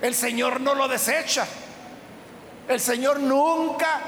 El 0.00 0.14
Señor 0.14 0.62
no 0.62 0.74
lo 0.74 0.88
desecha. 0.88 1.46
El 2.66 2.80
Señor 2.80 3.20
nunca 3.20 4.00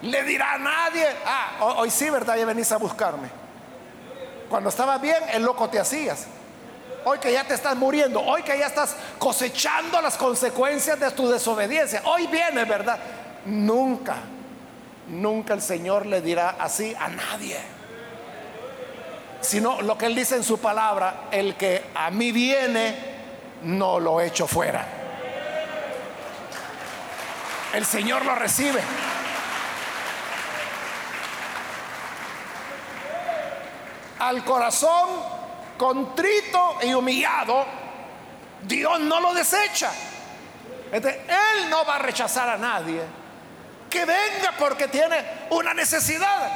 le 0.00 0.22
dirá 0.22 0.54
a 0.54 0.58
nadie, 0.58 1.06
ah, 1.26 1.74
hoy 1.76 1.90
sí, 1.90 2.08
¿verdad? 2.08 2.38
Ya 2.38 2.46
venís 2.46 2.72
a 2.72 2.78
buscarme. 2.78 3.28
Cuando 4.48 4.70
estaba 4.70 4.96
bien, 4.96 5.22
el 5.30 5.42
loco 5.42 5.68
te 5.68 5.78
hacías. 5.78 6.26
Hoy 7.08 7.20
que 7.20 7.32
ya 7.32 7.44
te 7.44 7.54
estás 7.54 7.76
muriendo, 7.76 8.20
hoy 8.20 8.42
que 8.42 8.58
ya 8.58 8.66
estás 8.66 8.96
cosechando 9.20 10.02
las 10.02 10.16
consecuencias 10.16 10.98
de 10.98 11.08
tu 11.12 11.28
desobediencia, 11.28 12.02
hoy 12.04 12.26
viene, 12.26 12.64
¿verdad? 12.64 12.98
Nunca, 13.44 14.16
nunca 15.06 15.54
el 15.54 15.62
Señor 15.62 16.04
le 16.04 16.20
dirá 16.20 16.56
así 16.58 16.96
a 16.98 17.06
nadie. 17.06 17.58
Sino 19.40 19.80
lo 19.82 19.96
que 19.96 20.06
Él 20.06 20.16
dice 20.16 20.34
en 20.34 20.42
su 20.42 20.58
palabra, 20.58 21.28
el 21.30 21.54
que 21.54 21.84
a 21.94 22.10
mí 22.10 22.32
viene, 22.32 22.96
no 23.62 24.00
lo 24.00 24.20
echo 24.20 24.48
fuera. 24.48 24.84
El 27.72 27.86
Señor 27.86 28.24
lo 28.24 28.34
recibe. 28.34 28.80
Al 34.18 34.44
corazón 34.44 35.35
contrito 35.76 36.78
y 36.82 36.94
humillado, 36.94 37.64
Dios 38.62 39.00
no 39.00 39.20
lo 39.20 39.34
desecha. 39.34 39.90
él 40.92 41.70
no 41.70 41.84
va 41.84 41.96
a 41.96 41.98
rechazar 41.98 42.48
a 42.48 42.56
nadie 42.56 43.02
que 43.88 44.04
venga 44.04 44.52
porque 44.58 44.88
tiene 44.88 45.16
una 45.50 45.72
necesidad. 45.72 46.52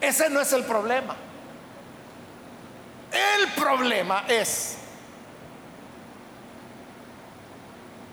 Ese 0.00 0.28
no 0.28 0.40
es 0.40 0.52
el 0.52 0.64
problema. 0.64 1.14
El 3.12 3.48
problema 3.52 4.24
es 4.26 4.78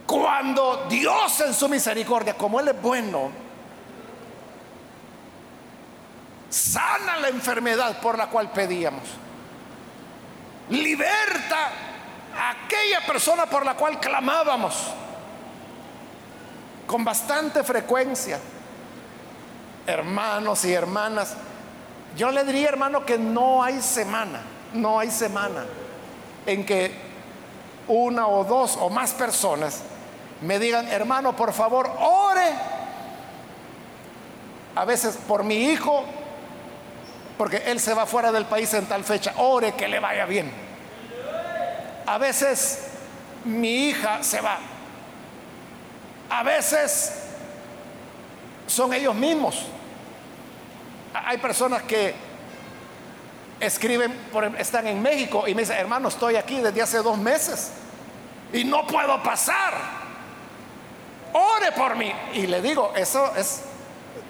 cuando 0.05 0.87
Dios 0.89 1.39
en 1.41 1.53
su 1.53 1.69
misericordia, 1.69 2.33
como 2.33 2.59
Él 2.59 2.69
es 2.69 2.81
bueno, 2.81 3.31
sana 6.49 7.17
la 7.17 7.29
enfermedad 7.29 7.99
por 8.01 8.17
la 8.17 8.27
cual 8.27 8.51
pedíamos. 8.51 9.03
Liberta 10.69 11.69
a 12.37 12.51
aquella 12.51 13.05
persona 13.05 13.45
por 13.45 13.65
la 13.65 13.75
cual 13.75 13.99
clamábamos 13.99 14.75
con 16.85 17.03
bastante 17.03 17.63
frecuencia. 17.63 18.39
Hermanos 19.85 20.65
y 20.65 20.73
hermanas, 20.73 21.35
yo 22.15 22.31
le 22.31 22.43
diría, 22.43 22.69
hermano, 22.69 23.05
que 23.05 23.17
no 23.17 23.63
hay 23.63 23.81
semana, 23.81 24.41
no 24.73 24.99
hay 24.99 25.09
semana 25.09 25.65
en 26.45 26.65
que 26.65 26.91
una 27.87 28.27
o 28.27 28.43
dos 28.43 28.77
o 28.79 28.89
más 28.89 29.13
personas 29.13 29.81
me 30.41 30.57
digan, 30.57 30.87
hermano, 30.87 31.35
por 31.35 31.53
favor, 31.53 31.91
ore. 31.99 32.53
A 34.75 34.85
veces 34.85 35.17
por 35.27 35.43
mi 35.43 35.55
hijo, 35.55 36.05
porque 37.39 37.63
él 37.67 37.79
se 37.79 37.93
va 37.93 38.05
fuera 38.05 38.33
del 38.33 38.43
país 38.47 38.73
en 38.73 38.85
tal 38.85 39.05
fecha, 39.05 39.31
ore 39.37 39.71
que 39.71 39.87
le 39.87 40.01
vaya 40.01 40.25
bien. 40.25 40.51
A 42.05 42.17
veces 42.17 42.89
mi 43.45 43.87
hija 43.87 44.21
se 44.21 44.41
va. 44.41 44.57
A 46.29 46.43
veces 46.43 47.13
son 48.67 48.93
ellos 48.93 49.15
mismos. 49.15 49.67
Hay 51.13 51.37
personas 51.37 51.83
que 51.83 52.13
escriben, 53.61 54.19
están 54.57 54.87
en 54.87 55.01
México 55.01 55.47
y 55.47 55.55
me 55.55 55.61
dicen, 55.61 55.77
hermano, 55.77 56.09
estoy 56.09 56.35
aquí 56.35 56.59
desde 56.59 56.81
hace 56.81 56.97
dos 56.97 57.17
meses 57.17 57.71
y 58.51 58.65
no 58.65 58.85
puedo 58.85 59.23
pasar. 59.23 59.75
Ore 61.31 61.71
por 61.71 61.95
mí. 61.95 62.11
Y 62.33 62.47
le 62.47 62.61
digo, 62.61 62.91
eso 62.97 63.33
es 63.37 63.61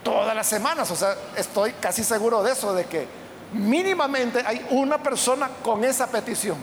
todas 0.03 0.35
las 0.35 0.47
semanas. 0.47 0.89
O 0.91 0.95
sea, 0.95 1.15
estoy 1.35 1.73
casi 1.73 2.03
seguro 2.03 2.43
de 2.43 2.51
eso, 2.51 2.73
de 2.73 2.85
que 2.85 3.07
mínimamente 3.53 4.43
hay 4.45 4.65
una 4.71 4.97
persona 4.97 5.49
con 5.63 5.83
esa 5.83 6.07
petición, 6.07 6.57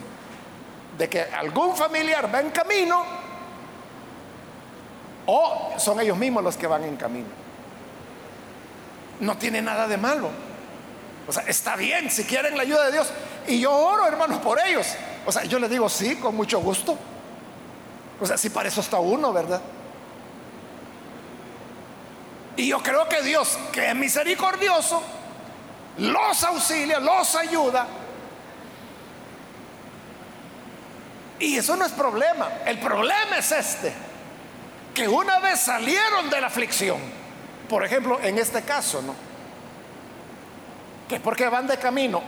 de 0.97 1.09
que 1.09 1.23
algún 1.23 1.77
familiar 1.77 2.33
va 2.33 2.41
en 2.41 2.51
camino 2.51 3.05
o 5.27 5.73
son 5.79 6.01
ellos 6.01 6.17
mismos 6.17 6.43
los 6.43 6.57
que 6.57 6.67
van 6.67 6.85
en 6.85 6.97
camino. 6.97 7.29
No 9.21 9.37
tiene 9.37 9.61
nada 9.61 9.89
de 9.89 9.97
malo. 9.97 10.31
O 11.29 11.33
sea, 11.33 11.43
está 11.45 11.75
bien 11.75 12.11
si 12.11 12.25
quieren 12.25 12.57
la 12.57 12.63
ayuda 12.63 12.87
de 12.87 12.93
Dios. 12.93 13.11
Y 13.49 13.61
yo 13.61 13.73
oro, 13.77 14.07
hermanos, 14.07 14.39
por 14.39 14.61
ellos. 14.61 14.87
O 15.25 15.33
sea, 15.33 15.45
yo 15.45 15.59
les 15.59 15.71
digo, 15.71 15.89
sí, 15.89 16.17
con 16.17 16.37
mucho 16.37 16.61
gusto. 16.61 16.97
O 18.21 18.27
sea, 18.27 18.39
si 18.39 18.51
para 18.51 18.69
eso 18.69 18.81
está 18.81 18.99
uno, 18.99 19.33
¿verdad? 19.33 19.61
Y 22.57 22.69
yo 22.69 22.83
creo 22.83 23.09
que 23.09 23.23
Dios, 23.23 23.59
que 23.71 23.91
es 23.91 23.95
misericordioso, 23.95 25.03
los 25.99 26.43
auxilia, 26.43 26.99
los 26.99 27.35
ayuda. 27.37 27.87
Y 31.39 31.59
eso 31.59 31.77
no 31.77 31.85
es 31.85 31.93
problema. 31.93 32.49
El 32.65 32.79
problema 32.79 33.37
es 33.39 33.53
este, 33.53 33.93
que 34.95 35.07
una 35.07 35.39
vez 35.39 35.61
salieron 35.61 36.31
de 36.31 36.41
la 36.41 36.47
aflicción, 36.47 36.99
por 37.69 37.85
ejemplo, 37.85 38.19
en 38.23 38.39
este 38.39 38.63
caso, 38.63 39.03
¿no? 39.03 39.15
Que 41.09 41.21
porque 41.21 41.49
van 41.51 41.67
de 41.67 41.77
camino, 41.77 42.23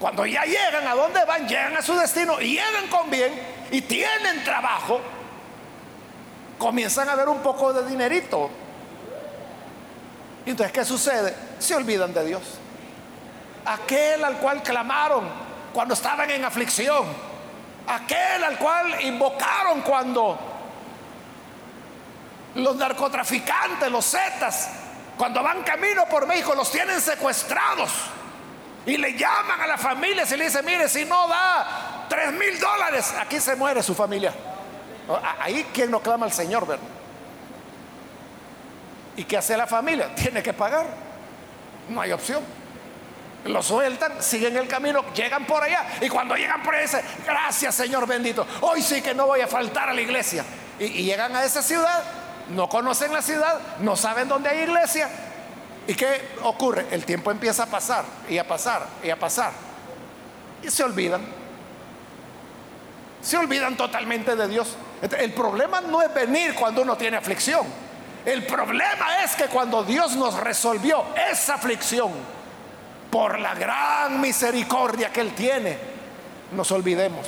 cuando 0.00 0.24
ya 0.24 0.44
llegan 0.44 0.88
a 0.88 0.94
donde 0.94 1.24
van, 1.26 1.46
llegan 1.46 1.76
a 1.76 1.82
su 1.82 1.94
destino 1.94 2.40
y 2.40 2.54
llegan 2.54 2.88
con 2.88 3.10
bien 3.10 3.32
y 3.70 3.82
tienen 3.82 4.42
trabajo, 4.44 5.00
comienzan 6.58 7.10
a 7.10 7.14
ver 7.14 7.28
un 7.28 7.42
poco 7.42 7.74
de 7.74 7.86
dinerito 7.86 8.50
entonces, 10.50 10.72
¿qué 10.72 10.84
sucede? 10.84 11.34
Se 11.58 11.74
olvidan 11.74 12.14
de 12.14 12.24
Dios. 12.24 12.42
Aquel 13.64 14.24
al 14.24 14.36
cual 14.36 14.62
clamaron 14.62 15.28
cuando 15.72 15.94
estaban 15.94 16.30
en 16.30 16.44
aflicción. 16.44 17.04
Aquel 17.88 18.44
al 18.44 18.56
cual 18.56 19.00
invocaron 19.02 19.80
cuando 19.82 20.38
los 22.54 22.76
narcotraficantes, 22.76 23.90
los 23.90 24.04
zetas, 24.04 24.70
cuando 25.18 25.42
van 25.42 25.62
camino 25.62 26.04
por 26.08 26.26
México, 26.26 26.54
los 26.54 26.70
tienen 26.70 27.00
secuestrados. 27.00 27.90
Y 28.86 28.96
le 28.96 29.18
llaman 29.18 29.60
a 29.60 29.66
la 29.66 29.76
familia 29.76 30.24
y 30.30 30.36
le 30.36 30.44
dicen, 30.44 30.64
mire, 30.64 30.88
si 30.88 31.04
no 31.04 31.26
da 31.26 32.06
tres 32.08 32.32
mil 32.32 32.58
dólares, 32.60 33.12
aquí 33.18 33.40
se 33.40 33.56
muere 33.56 33.82
su 33.82 33.94
familia. 33.96 34.32
Ahí 35.40 35.66
quien 35.72 35.90
no 35.90 36.00
clama 36.00 36.26
al 36.26 36.32
Señor, 36.32 36.66
¿verdad? 36.66 36.95
¿Y 39.16 39.24
qué 39.24 39.38
hace 39.38 39.56
la 39.56 39.66
familia? 39.66 40.14
Tiene 40.14 40.42
que 40.42 40.52
pagar. 40.52 40.86
No 41.88 42.00
hay 42.00 42.12
opción. 42.12 42.42
Lo 43.44 43.62
sueltan, 43.62 44.22
siguen 44.22 44.56
el 44.56 44.66
camino, 44.66 45.04
llegan 45.14 45.46
por 45.46 45.62
allá. 45.62 45.86
Y 46.00 46.08
cuando 46.08 46.34
llegan 46.34 46.62
por 46.62 46.74
allá 46.74 46.82
dicen, 46.82 47.00
gracias 47.24 47.74
Señor 47.74 48.06
bendito, 48.06 48.44
hoy 48.62 48.82
sí 48.82 49.00
que 49.00 49.14
no 49.14 49.26
voy 49.26 49.40
a 49.40 49.46
faltar 49.46 49.88
a 49.88 49.94
la 49.94 50.00
iglesia. 50.00 50.44
Y, 50.80 50.84
y 50.84 51.04
llegan 51.04 51.34
a 51.34 51.44
esa 51.44 51.62
ciudad, 51.62 52.02
no 52.50 52.68
conocen 52.68 53.12
la 53.12 53.22
ciudad, 53.22 53.60
no 53.80 53.96
saben 53.96 54.28
dónde 54.28 54.48
hay 54.48 54.60
iglesia. 54.60 55.08
¿Y 55.86 55.94
qué 55.94 56.30
ocurre? 56.42 56.86
El 56.90 57.04
tiempo 57.04 57.30
empieza 57.30 57.62
a 57.62 57.66
pasar 57.66 58.04
y 58.28 58.38
a 58.38 58.46
pasar 58.46 58.86
y 59.02 59.10
a 59.10 59.16
pasar. 59.18 59.52
Y 60.62 60.70
se 60.70 60.82
olvidan. 60.82 61.22
Se 63.22 63.36
olvidan 63.36 63.76
totalmente 63.76 64.34
de 64.34 64.48
Dios. 64.48 64.76
El 65.18 65.32
problema 65.32 65.80
no 65.80 66.02
es 66.02 66.12
venir 66.12 66.54
cuando 66.54 66.82
uno 66.82 66.96
tiene 66.96 67.16
aflicción. 67.16 67.85
El 68.26 68.44
problema 68.44 69.22
es 69.22 69.36
que 69.36 69.46
cuando 69.46 69.84
Dios 69.84 70.16
nos 70.16 70.34
resolvió 70.34 71.06
esa 71.30 71.54
aflicción, 71.54 72.12
por 73.10 73.38
la 73.38 73.54
gran 73.54 74.20
misericordia 74.20 75.12
que 75.12 75.20
Él 75.20 75.32
tiene, 75.34 75.78
nos 76.52 76.70
olvidemos. 76.72 77.26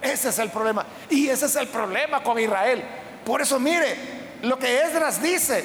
Ese 0.00 0.28
es 0.28 0.38
el 0.38 0.50
problema. 0.50 0.84
Y 1.10 1.28
ese 1.28 1.46
es 1.46 1.56
el 1.56 1.68
problema 1.68 2.22
con 2.22 2.38
Israel. 2.38 2.84
Por 3.24 3.40
eso 3.40 3.58
mire 3.58 3.96
lo 4.42 4.58
que 4.58 4.82
Esdras 4.82 5.22
dice. 5.22 5.64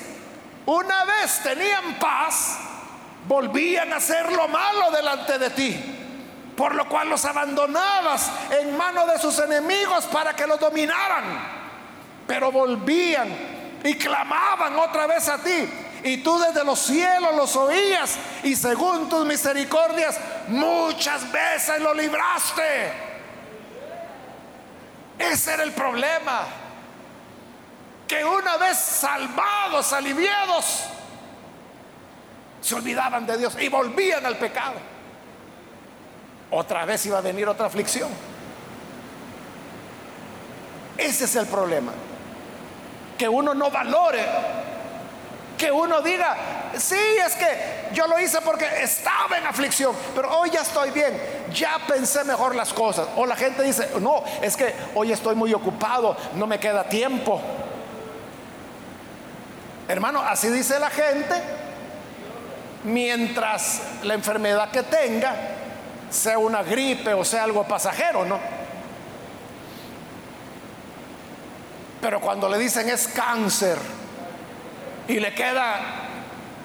Una 0.66 1.06
vez 1.06 1.42
tenían 1.44 2.00
paz, 2.00 2.58
volvían 3.28 3.92
a 3.94 3.98
hacer 3.98 4.32
lo 4.32 4.48
malo 4.48 4.89
delante 4.92 5.38
de 5.38 5.50
ti. 5.50 5.98
Por 6.56 6.76
lo 6.76 6.88
cual 6.88 7.10
los 7.10 7.26
abandonabas 7.26 8.32
en 8.60 8.76
manos 8.78 9.12
de 9.12 9.20
sus 9.20 9.38
enemigos 9.39 10.06
para 10.06 10.36
que 10.36 10.48
los 10.48 10.60
dominaran. 10.60 11.26
Pero 12.26 12.52
volvían 12.52 13.61
y 13.84 13.96
clamaban 13.96 14.76
otra 14.78 15.08
vez 15.08 15.28
a 15.28 15.38
ti. 15.38 15.70
Y 16.04 16.18
tú 16.18 16.40
desde 16.40 16.64
los 16.64 16.80
cielos 16.80 17.36
los 17.36 17.56
oías 17.56 18.18
y 18.44 18.56
según 18.56 19.08
tus 19.08 19.26
misericordias 19.26 20.20
muchas 20.48 21.32
veces 21.32 21.80
lo 21.80 21.94
libraste. 21.94 22.92
Ese 25.18 25.54
era 25.54 25.64
el 25.64 25.72
problema. 25.72 26.46
Que 28.08 28.26
una 28.26 28.58
vez 28.58 28.78
salvados, 28.78 29.94
aliviados, 29.94 30.84
se 32.60 32.76
olvidaban 32.76 33.26
de 33.26 33.38
Dios 33.38 33.56
y 33.60 33.70
volvían 33.70 34.26
al 34.26 34.38
pecado. 34.38 34.74
Otra 36.50 36.84
vez 36.84 37.06
iba 37.06 37.20
a 37.20 37.22
venir 37.22 37.48
otra 37.48 37.68
aflicción. 37.68 38.10
Ese 40.98 41.24
es 41.24 41.36
el 41.36 41.48
problema 41.48 41.94
que 43.22 43.30
uno 43.30 43.53
no 43.53 43.69
valore, 43.69 44.26
que 45.55 45.72
uno 45.72 46.01
diga, 46.01 46.36
sí, 46.76 46.97
es 47.24 47.36
que 47.36 47.91
yo 47.93 48.07
lo 48.07 48.19
hice 48.19 48.41
porque 48.41 48.65
estaba 48.82 49.38
en 49.38 49.45
aflicción, 49.45 49.95
pero 50.15 50.39
hoy 50.39 50.49
ya 50.49 50.61
estoy 50.61 50.89
bien, 50.89 51.22
ya 51.53 51.78
pensé 51.88 52.24
mejor 52.24 52.55
las 52.55 52.74
cosas. 52.74 53.07
O 53.17 53.28
la 53.28 53.36
gente 53.36 53.61
dice, 53.61 53.91
no, 53.99 54.24
es 54.41 54.57
que 54.57 54.74
hoy 54.95 55.11
estoy 55.11 55.36
muy 55.36 55.53
ocupado, 55.53 56.17
no 56.34 56.47
me 56.47 56.59
queda 56.59 56.86
tiempo. 56.86 57.39
Hermano, 59.88 60.22
así 60.22 60.47
dice 60.47 60.80
la 60.80 60.89
gente, 60.89 61.36
mientras 62.86 63.84
la 64.01 64.15
enfermedad 64.15 64.72
que 64.72 64.82
tenga 64.82 65.36
sea 66.09 66.39
una 66.39 66.63
gripe 66.63 67.13
o 67.13 67.24
sea 67.24 67.43
algo 67.43 67.67
pasajero, 67.67 68.26
¿no? 68.26 68.61
Pero 72.02 72.20
cuando 72.20 72.49
le 72.49 72.58
dicen 72.58 72.89
es 72.89 73.08
cáncer 73.08 73.78
y 75.08 75.20
le 75.20 75.34
queda 75.36 75.80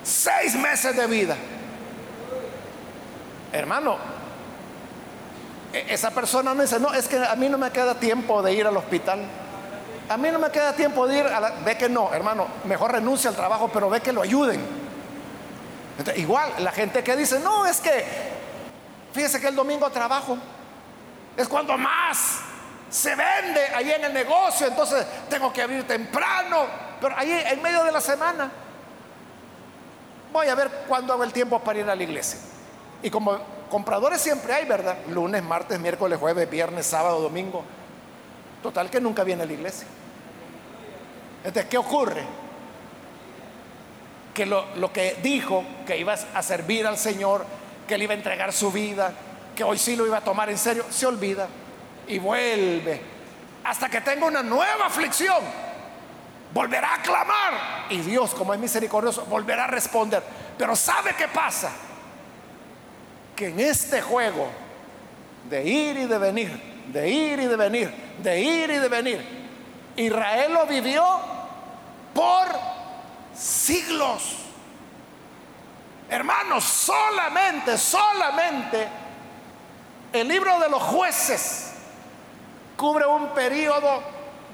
seis 0.03 0.55
meses 0.55 0.97
de 0.97 1.07
vida, 1.07 1.37
hermano, 3.53 3.99
e-, 5.73 5.93
esa 5.93 6.11
persona 6.11 6.55
no 6.55 6.63
dice, 6.63 6.81
no, 6.81 6.93
es 6.95 7.07
que 7.07 7.19
a 7.19 7.37
mí 7.37 7.49
no 7.51 7.59
me 7.59 7.71
queda 7.71 7.95
tiempo 7.95 8.43
de 8.43 8.55
ir 8.55 8.67
al 8.67 8.77
hospital. 8.77 9.21
A 10.09 10.17
mí 10.17 10.31
no 10.31 10.39
me 10.39 10.51
queda 10.51 10.73
tiempo 10.73 11.07
de 11.07 11.19
ir 11.19 11.27
a 11.27 11.41
la... 11.41 11.51
Ve 11.65 11.77
que 11.77 11.89
no, 11.89 12.15
hermano, 12.15 12.47
mejor 12.65 12.93
renuncia 12.93 13.29
al 13.29 13.37
trabajo, 13.37 13.69
pero 13.73 13.91
ve 13.91 14.01
que 14.01 14.13
lo 14.13 14.23
ayuden. 14.23 14.65
igual, 16.17 16.53
la 16.61 16.73
gente 16.73 17.03
que 17.03 17.17
dice, 17.17 17.41
no, 17.41 17.67
es 17.67 17.81
que, 17.81 18.05
fíjese 19.13 19.41
que 19.41 19.49
el 19.49 19.57
domingo 19.57 19.91
trabajo, 19.91 20.39
es 21.37 21.49
cuando 21.49 21.77
más 21.77 22.41
se 22.89 23.15
vende 23.15 23.61
ahí 23.75 23.91
en 23.91 24.05
el 24.05 24.13
negocio, 24.13 24.67
entonces 24.67 25.05
tengo 25.29 25.53
que 25.53 25.63
abrir 25.63 25.87
temprano, 25.87 26.67
pero 27.01 27.15
ahí 27.17 27.31
en 27.51 27.61
medio 27.61 27.85
de 27.85 27.93
la 27.93 28.01
semana 28.01 28.51
voy 30.33 30.49
a 30.49 30.55
ver 30.55 30.71
cuándo 30.87 31.13
hago 31.13 31.25
el 31.25 31.33
tiempo 31.33 31.59
para 31.61 31.79
ir 31.79 31.91
a 31.91 31.97
la 31.97 32.03
iglesia. 32.03 32.39
Y 33.03 33.11
como 33.11 33.39
compradores 33.71 34.21
siempre 34.21 34.53
hay, 34.53 34.65
¿verdad? 34.67 34.97
Lunes, 35.11 35.43
martes, 35.43 35.81
miércoles, 35.81 36.19
jueves, 36.19 36.49
viernes, 36.49 36.87
sábado, 36.87 37.21
domingo. 37.21 37.65
Total 38.63 38.91
que 38.91 39.01
nunca 39.01 39.25
viene 39.25 39.43
a 39.43 39.47
la 39.47 39.53
iglesia. 39.53 39.87
Entonces, 41.45 41.71
¿qué 41.71 41.79
ocurre? 41.79 42.23
Que 44.35 44.47
lo, 44.47 44.65
lo 44.77 44.93
que 44.93 45.19
dijo, 45.23 45.65
que 45.87 45.99
iba 45.99 46.13
a 46.13 46.43
servir 46.43 46.87
al 46.87 46.99
Señor, 46.99 47.45
que 47.87 47.97
le 47.97 48.05
iba 48.05 48.13
a 48.13 48.17
entregar 48.17 48.53
su 48.53 48.71
vida, 48.71 49.13
que 49.55 49.65
hoy 49.65 49.79
sí 49.79 49.97
lo 49.97 50.07
iba 50.07 50.19
a 50.19 50.25
tomar 50.25 50.51
en 50.51 50.59
serio, 50.59 50.85
se 50.91 51.07
olvida 51.07 51.49
y 52.09 52.19
vuelve 52.19 53.01
hasta 53.65 53.89
que 53.89 54.01
tenga 54.01 54.27
una 54.27 54.43
nueva 54.43 54.87
aflicción. 54.87 55.43
Volverá 56.53 56.95
a 56.95 57.03
clamar 57.03 57.87
y 57.91 57.99
Dios, 57.99 58.33
como 58.35 58.55
es 58.55 58.61
misericordioso, 58.61 59.25
volverá 59.27 59.65
a 59.65 59.67
responder. 59.67 60.23
Pero 60.57 60.77
¿sabe 60.77 61.15
qué 61.15 61.29
pasa? 61.29 61.71
Que 63.35 63.49
en 63.49 63.61
este 63.61 64.01
juego 64.01 64.49
de 65.51 65.65
ir 65.65 65.99
y 65.99 66.07
de 66.07 66.19
venir, 66.19 66.85
de 66.93 67.09
ir 67.09 67.41
y 67.41 67.47
de 67.47 67.57
venir, 67.57 67.95
de 68.23 68.41
ir 68.41 68.71
y 68.71 68.79
de 68.79 68.89
venir, 68.89 69.49
Israel 69.97 70.53
lo 70.55 70.67
vivió 70.67 71.05
por 72.15 72.47
siglos. 73.35 74.37
Hermanos, 76.09 76.63
solamente, 76.65 77.77
solamente 77.77 78.87
el 80.13 80.29
libro 80.29 80.59
de 80.61 80.69
los 80.71 80.83
jueces 80.83 81.76
cubre 82.77 83.07
un 83.07 83.29
periodo 83.29 84.03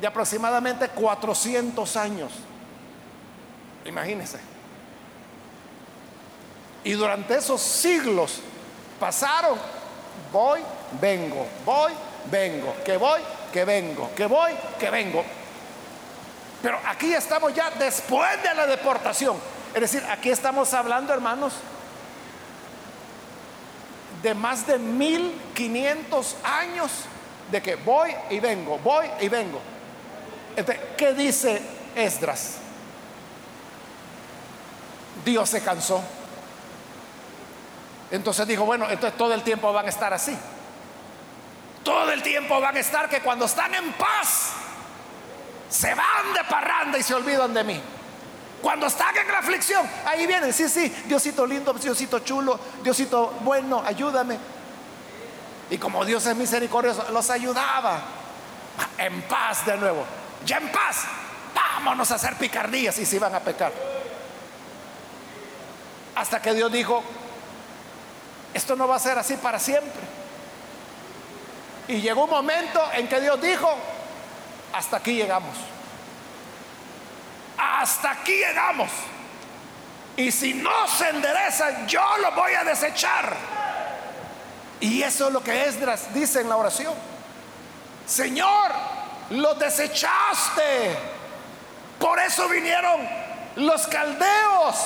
de 0.00 0.06
aproximadamente 0.06 0.88
400 0.88 1.96
años. 1.96 2.32
Imagínense. 3.84 4.38
Y 6.84 6.92
durante 6.92 7.36
esos 7.36 7.60
siglos 7.60 8.40
pasaron, 8.98 9.58
voy, 10.32 10.60
vengo, 11.00 11.46
voy, 11.64 11.92
vengo, 12.30 12.74
que 12.84 12.96
voy, 12.96 13.20
que 13.52 13.64
vengo, 13.64 14.10
que 14.16 14.26
voy, 14.26 14.52
que 14.78 14.90
vengo. 14.90 15.24
Pero 16.62 16.78
aquí 16.86 17.12
estamos 17.12 17.54
ya 17.54 17.70
después 17.70 18.42
de 18.42 18.54
la 18.54 18.66
deportación. 18.66 19.36
Es 19.74 19.80
decir, 19.80 20.04
aquí 20.10 20.30
estamos 20.30 20.72
hablando, 20.74 21.12
hermanos, 21.12 21.54
de 24.22 24.34
más 24.34 24.66
de 24.66 24.78
1500 24.78 26.36
años 26.44 26.90
de 27.52 27.62
que 27.62 27.76
voy 27.76 28.10
y 28.30 28.40
vengo, 28.40 28.78
voy 28.78 29.06
y 29.20 29.28
vengo. 29.28 29.60
Entonces, 30.56 30.84
¿qué 30.96 31.12
dice 31.12 31.60
Esdras? 31.94 32.56
Dios 35.24 35.48
se 35.48 35.62
cansó. 35.62 36.02
Entonces 38.10 38.46
dijo, 38.46 38.64
bueno, 38.64 38.86
entonces 38.90 39.16
todo 39.16 39.32
el 39.34 39.42
tiempo 39.42 39.72
van 39.72 39.86
a 39.86 39.90
estar 39.90 40.12
así. 40.12 40.36
Todo 41.84 42.10
el 42.10 42.22
tiempo 42.22 42.60
van 42.60 42.76
a 42.76 42.80
estar 42.80 43.08
que 43.08 43.20
cuando 43.20 43.44
están 43.44 43.74
en 43.74 43.92
paz, 43.92 44.52
se 45.68 45.94
van 45.94 46.32
de 46.34 46.44
parranda 46.48 46.98
y 46.98 47.02
se 47.02 47.14
olvidan 47.14 47.52
de 47.52 47.64
mí. 47.64 47.80
Cuando 48.62 48.86
están 48.86 49.16
en 49.16 49.28
la 49.28 49.38
aflicción, 49.38 49.86
ahí 50.06 50.26
vienen, 50.26 50.52
sí, 50.52 50.68
sí, 50.68 50.88
Diosito 51.06 51.46
lindo, 51.46 51.72
Diosito 51.74 52.20
chulo, 52.20 52.58
Diosito 52.82 53.38
bueno, 53.40 53.82
ayúdame. 53.84 54.38
Y 55.70 55.78
como 55.78 56.04
Dios 56.04 56.26
es 56.26 56.36
misericordioso, 56.36 57.06
los 57.10 57.30
ayudaba 57.30 58.00
en 58.98 59.22
paz 59.22 59.64
de 59.66 59.76
nuevo. 59.76 60.04
Ya 60.44 60.58
en 60.58 60.70
paz, 60.70 61.04
vámonos 61.54 62.10
a 62.10 62.16
hacer 62.16 62.36
picardías 62.36 62.98
y 62.98 63.06
se 63.06 63.16
iban 63.16 63.34
a 63.34 63.40
pecar. 63.40 63.72
Hasta 66.14 66.42
que 66.42 66.54
Dios 66.54 66.70
dijo, 66.70 67.02
esto 68.52 68.76
no 68.76 68.86
va 68.86 68.96
a 68.96 68.98
ser 68.98 69.18
así 69.18 69.36
para 69.36 69.58
siempre. 69.58 70.02
Y 71.88 72.00
llegó 72.00 72.24
un 72.24 72.30
momento 72.30 72.80
en 72.92 73.08
que 73.08 73.20
Dios 73.20 73.40
dijo, 73.40 73.68
hasta 74.72 74.98
aquí 74.98 75.14
llegamos. 75.14 75.56
Hasta 77.58 78.10
aquí 78.10 78.32
llegamos. 78.32 78.90
Y 80.16 80.30
si 80.30 80.54
no 80.54 80.86
se 80.88 81.08
enderezan, 81.08 81.86
yo 81.88 82.04
lo 82.18 82.32
voy 82.32 82.52
a 82.52 82.64
desechar. 82.64 83.34
Y 84.82 85.00
eso 85.00 85.28
es 85.28 85.32
lo 85.32 85.44
que 85.44 85.66
Esdras 85.66 86.12
dice 86.12 86.40
en 86.40 86.48
la 86.48 86.56
oración. 86.56 86.92
Señor, 88.04 88.72
lo 89.30 89.54
desechaste. 89.54 90.98
Por 92.00 92.18
eso 92.18 92.48
vinieron 92.48 93.08
los 93.56 93.86
caldeos. 93.86 94.76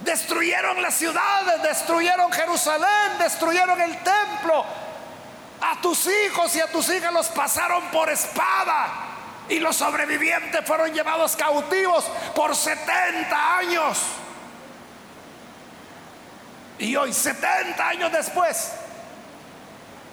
Destruyeron 0.00 0.80
las 0.80 0.94
ciudades, 0.94 1.62
destruyeron 1.62 2.32
Jerusalén, 2.32 3.18
destruyeron 3.18 3.78
el 3.82 3.98
templo. 3.98 4.64
A 5.60 5.78
tus 5.82 6.06
hijos 6.06 6.56
y 6.56 6.60
a 6.60 6.68
tus 6.68 6.88
hijas 6.88 7.12
los 7.12 7.28
pasaron 7.28 7.84
por 7.90 8.08
espada. 8.08 8.88
Y 9.50 9.58
los 9.58 9.76
sobrevivientes 9.76 10.64
fueron 10.64 10.90
llevados 10.90 11.36
cautivos 11.36 12.06
por 12.34 12.56
70 12.56 13.58
años. 13.58 13.98
Y 16.78 16.96
hoy, 16.96 17.12
70 17.12 17.86
años 17.86 18.10
después, 18.10 18.72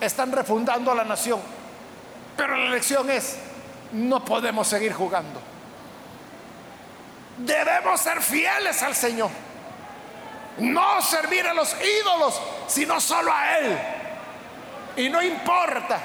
están 0.02 0.32
refundando 0.32 0.92
a 0.92 0.96
la 0.96 1.04
nación. 1.04 1.40
Pero 2.38 2.56
la 2.56 2.70
lección 2.70 3.10
es, 3.10 3.36
no 3.92 4.24
podemos 4.24 4.68
seguir 4.68 4.94
jugando. 4.94 5.42
Debemos 7.38 8.02
ser 8.02 8.22
fieles 8.22 8.82
al 8.84 8.96
Señor. 8.96 9.30
No 10.58 11.02
servir 11.02 11.48
a 11.48 11.54
los 11.54 11.76
ídolos, 12.02 12.42
sino 12.68 13.00
solo 13.00 13.32
a 13.34 13.58
Él. 13.58 13.80
Y 14.98 15.10
no 15.10 15.22
importa 15.22 16.00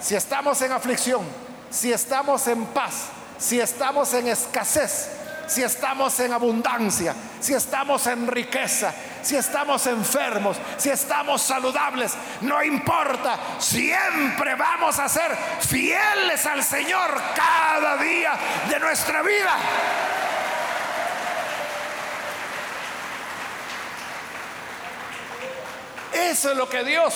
si 0.00 0.16
estamos 0.16 0.60
en 0.62 0.72
aflicción, 0.72 1.22
si 1.70 1.92
estamos 1.92 2.46
en 2.48 2.66
paz, 2.66 3.06
si 3.38 3.60
estamos 3.60 4.12
en 4.14 4.28
escasez, 4.28 5.19
si 5.50 5.64
estamos 5.64 6.20
en 6.20 6.32
abundancia, 6.32 7.12
si 7.40 7.54
estamos 7.54 8.06
en 8.06 8.28
riqueza, 8.28 8.94
si 9.20 9.34
estamos 9.34 9.84
enfermos, 9.88 10.56
si 10.76 10.90
estamos 10.90 11.42
saludables, 11.42 12.12
no 12.42 12.62
importa, 12.62 13.36
siempre 13.58 14.54
vamos 14.54 14.96
a 15.00 15.08
ser 15.08 15.36
fieles 15.58 16.46
al 16.46 16.62
Señor 16.62 17.20
cada 17.34 17.96
día 17.96 18.32
de 18.68 18.78
nuestra 18.78 19.22
vida. 19.22 19.56
Eso 26.12 26.52
es 26.52 26.56
lo 26.56 26.68
que 26.68 26.84
Dios 26.84 27.14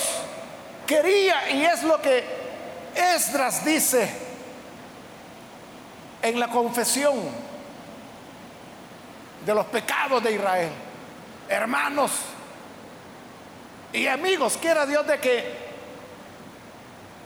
quería 0.85 1.51
y 1.51 1.63
es 1.63 1.83
lo 1.83 2.01
que 2.01 2.21
Esdras 2.95 3.63
dice 3.63 4.09
en 6.21 6.37
la 6.37 6.49
confesión 6.49 7.44
de 9.45 9.53
los 9.53 9.65
pecados 9.67 10.23
de 10.23 10.33
Israel. 10.33 10.71
Hermanos 11.47 12.11
y 13.93 14.07
amigos, 14.07 14.57
quiera 14.59 14.85
Dios 14.85 15.05
de 15.07 15.19
que, 15.19 15.53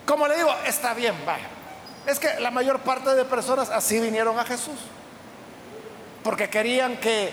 como 0.05 0.28
le 0.28 0.38
digo, 0.38 0.53
está 0.65 0.93
bien, 0.93 1.15
vaya. 1.26 1.47
Es 2.05 2.20
que 2.20 2.39
la 2.39 2.51
mayor 2.51 2.80
parte 2.80 3.15
de 3.15 3.26
personas 3.26 3.70
así 3.70 3.99
vinieron 3.99 4.38
a 4.38 4.45
Jesús. 4.45 4.80
Porque 6.24 6.49
querían 6.49 6.97
que 6.97 7.32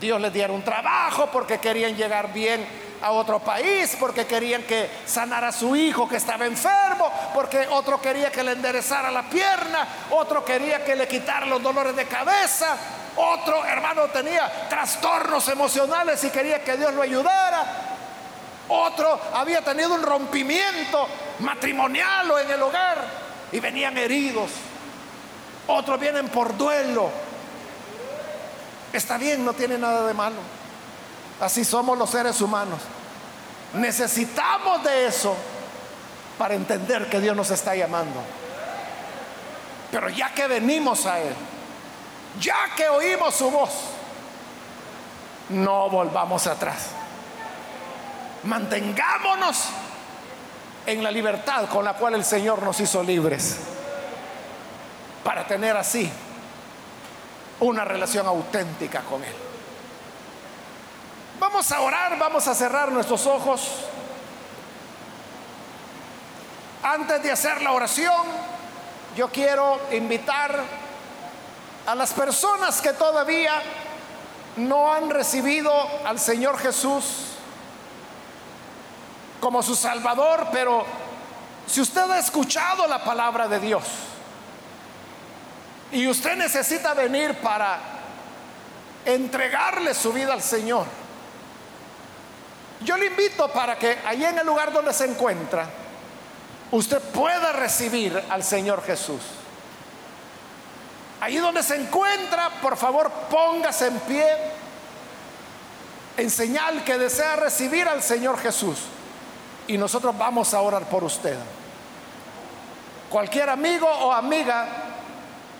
Dios 0.00 0.20
les 0.20 0.32
diera 0.32 0.52
un 0.52 0.62
trabajo, 0.62 1.28
porque 1.32 1.58
querían 1.58 1.96
llegar 1.96 2.32
bien 2.32 2.66
a 3.04 3.10
otro 3.10 3.38
país 3.38 3.94
porque 4.00 4.26
querían 4.26 4.62
que 4.62 4.88
sanara 5.04 5.48
a 5.48 5.52
su 5.52 5.76
hijo 5.76 6.08
que 6.08 6.16
estaba 6.16 6.46
enfermo, 6.46 7.12
porque 7.34 7.66
otro 7.70 8.00
quería 8.00 8.32
que 8.32 8.42
le 8.42 8.52
enderezara 8.52 9.10
la 9.10 9.28
pierna, 9.28 9.86
otro 10.10 10.42
quería 10.42 10.82
que 10.82 10.96
le 10.96 11.06
quitara 11.06 11.44
los 11.44 11.62
dolores 11.62 11.94
de 11.94 12.06
cabeza, 12.06 12.76
otro 13.16 13.64
hermano 13.64 14.04
tenía 14.08 14.68
trastornos 14.68 15.46
emocionales 15.48 16.22
y 16.24 16.30
quería 16.30 16.62
que 16.64 16.76
Dios 16.76 16.92
lo 16.94 17.02
ayudara, 17.02 17.64
otro 18.68 19.20
había 19.34 19.60
tenido 19.62 19.94
un 19.94 20.02
rompimiento 20.02 21.06
matrimonial 21.40 22.30
o 22.30 22.38
en 22.38 22.50
el 22.50 22.62
hogar 22.62 23.04
y 23.52 23.60
venían 23.60 23.96
heridos, 23.98 24.50
otros 25.66 26.00
vienen 26.00 26.28
por 26.28 26.56
duelo. 26.56 27.10
Está 28.92 29.18
bien, 29.18 29.44
no 29.44 29.52
tiene 29.54 29.76
nada 29.76 30.06
de 30.06 30.14
malo. 30.14 30.36
Así 31.40 31.64
somos 31.64 31.98
los 31.98 32.10
seres 32.10 32.40
humanos. 32.40 32.80
Necesitamos 33.74 34.84
de 34.84 35.06
eso 35.06 35.36
para 36.38 36.54
entender 36.54 37.08
que 37.08 37.20
Dios 37.20 37.36
nos 37.36 37.50
está 37.50 37.74
llamando. 37.74 38.20
Pero 39.90 40.08
ya 40.08 40.32
que 40.32 40.46
venimos 40.46 41.06
a 41.06 41.20
Él, 41.20 41.34
ya 42.40 42.74
que 42.76 42.88
oímos 42.88 43.34
su 43.34 43.50
voz, 43.50 43.70
no 45.50 45.88
volvamos 45.90 46.46
atrás. 46.46 46.88
Mantengámonos 48.44 49.68
en 50.86 51.02
la 51.02 51.10
libertad 51.10 51.68
con 51.68 51.84
la 51.84 51.94
cual 51.94 52.14
el 52.14 52.24
Señor 52.24 52.62
nos 52.62 52.78
hizo 52.80 53.02
libres, 53.02 53.58
para 55.22 55.46
tener 55.46 55.76
así 55.76 56.10
una 57.60 57.84
relación 57.84 58.26
auténtica 58.26 59.00
con 59.00 59.24
Él. 59.24 59.34
Vamos 61.38 61.70
a 61.72 61.80
orar, 61.80 62.18
vamos 62.18 62.46
a 62.48 62.54
cerrar 62.54 62.92
nuestros 62.92 63.26
ojos. 63.26 63.68
Antes 66.82 67.22
de 67.22 67.32
hacer 67.32 67.62
la 67.62 67.72
oración, 67.72 68.26
yo 69.16 69.28
quiero 69.28 69.80
invitar 69.92 70.83
a 71.86 71.94
las 71.94 72.12
personas 72.12 72.80
que 72.80 72.92
todavía 72.92 73.62
no 74.56 74.92
han 74.92 75.10
recibido 75.10 75.72
al 76.04 76.18
Señor 76.18 76.58
Jesús 76.58 77.04
como 79.40 79.62
su 79.62 79.74
Salvador, 79.74 80.48
pero 80.52 80.84
si 81.66 81.80
usted 81.80 82.10
ha 82.10 82.18
escuchado 82.18 82.86
la 82.86 83.04
palabra 83.04 83.48
de 83.48 83.60
Dios 83.60 83.84
y 85.92 86.06
usted 86.06 86.36
necesita 86.36 86.94
venir 86.94 87.34
para 87.38 87.78
entregarle 89.04 89.92
su 89.92 90.12
vida 90.12 90.32
al 90.32 90.42
Señor, 90.42 90.86
yo 92.80 92.96
le 92.96 93.06
invito 93.06 93.48
para 93.52 93.78
que 93.78 93.98
allí 94.06 94.24
en 94.24 94.38
el 94.38 94.46
lugar 94.46 94.72
donde 94.72 94.92
se 94.92 95.04
encuentra, 95.04 95.68
usted 96.70 97.00
pueda 97.00 97.52
recibir 97.52 98.22
al 98.30 98.42
Señor 98.42 98.82
Jesús. 98.82 99.20
Allí 101.20 101.38
donde 101.38 101.62
se 101.62 101.76
encuentra, 101.76 102.50
por 102.60 102.76
favor, 102.76 103.10
póngase 103.30 103.86
en 103.86 103.98
pie 104.00 104.26
en 106.16 106.30
señal 106.30 106.84
que 106.84 106.98
desea 106.98 107.36
recibir 107.36 107.88
al 107.88 108.02
Señor 108.02 108.38
Jesús. 108.38 108.78
Y 109.66 109.78
nosotros 109.78 110.16
vamos 110.16 110.52
a 110.52 110.60
orar 110.60 110.84
por 110.84 111.02
usted. 111.04 111.36
Cualquier 113.10 113.48
amigo 113.48 113.88
o 113.88 114.12
amiga 114.12 114.66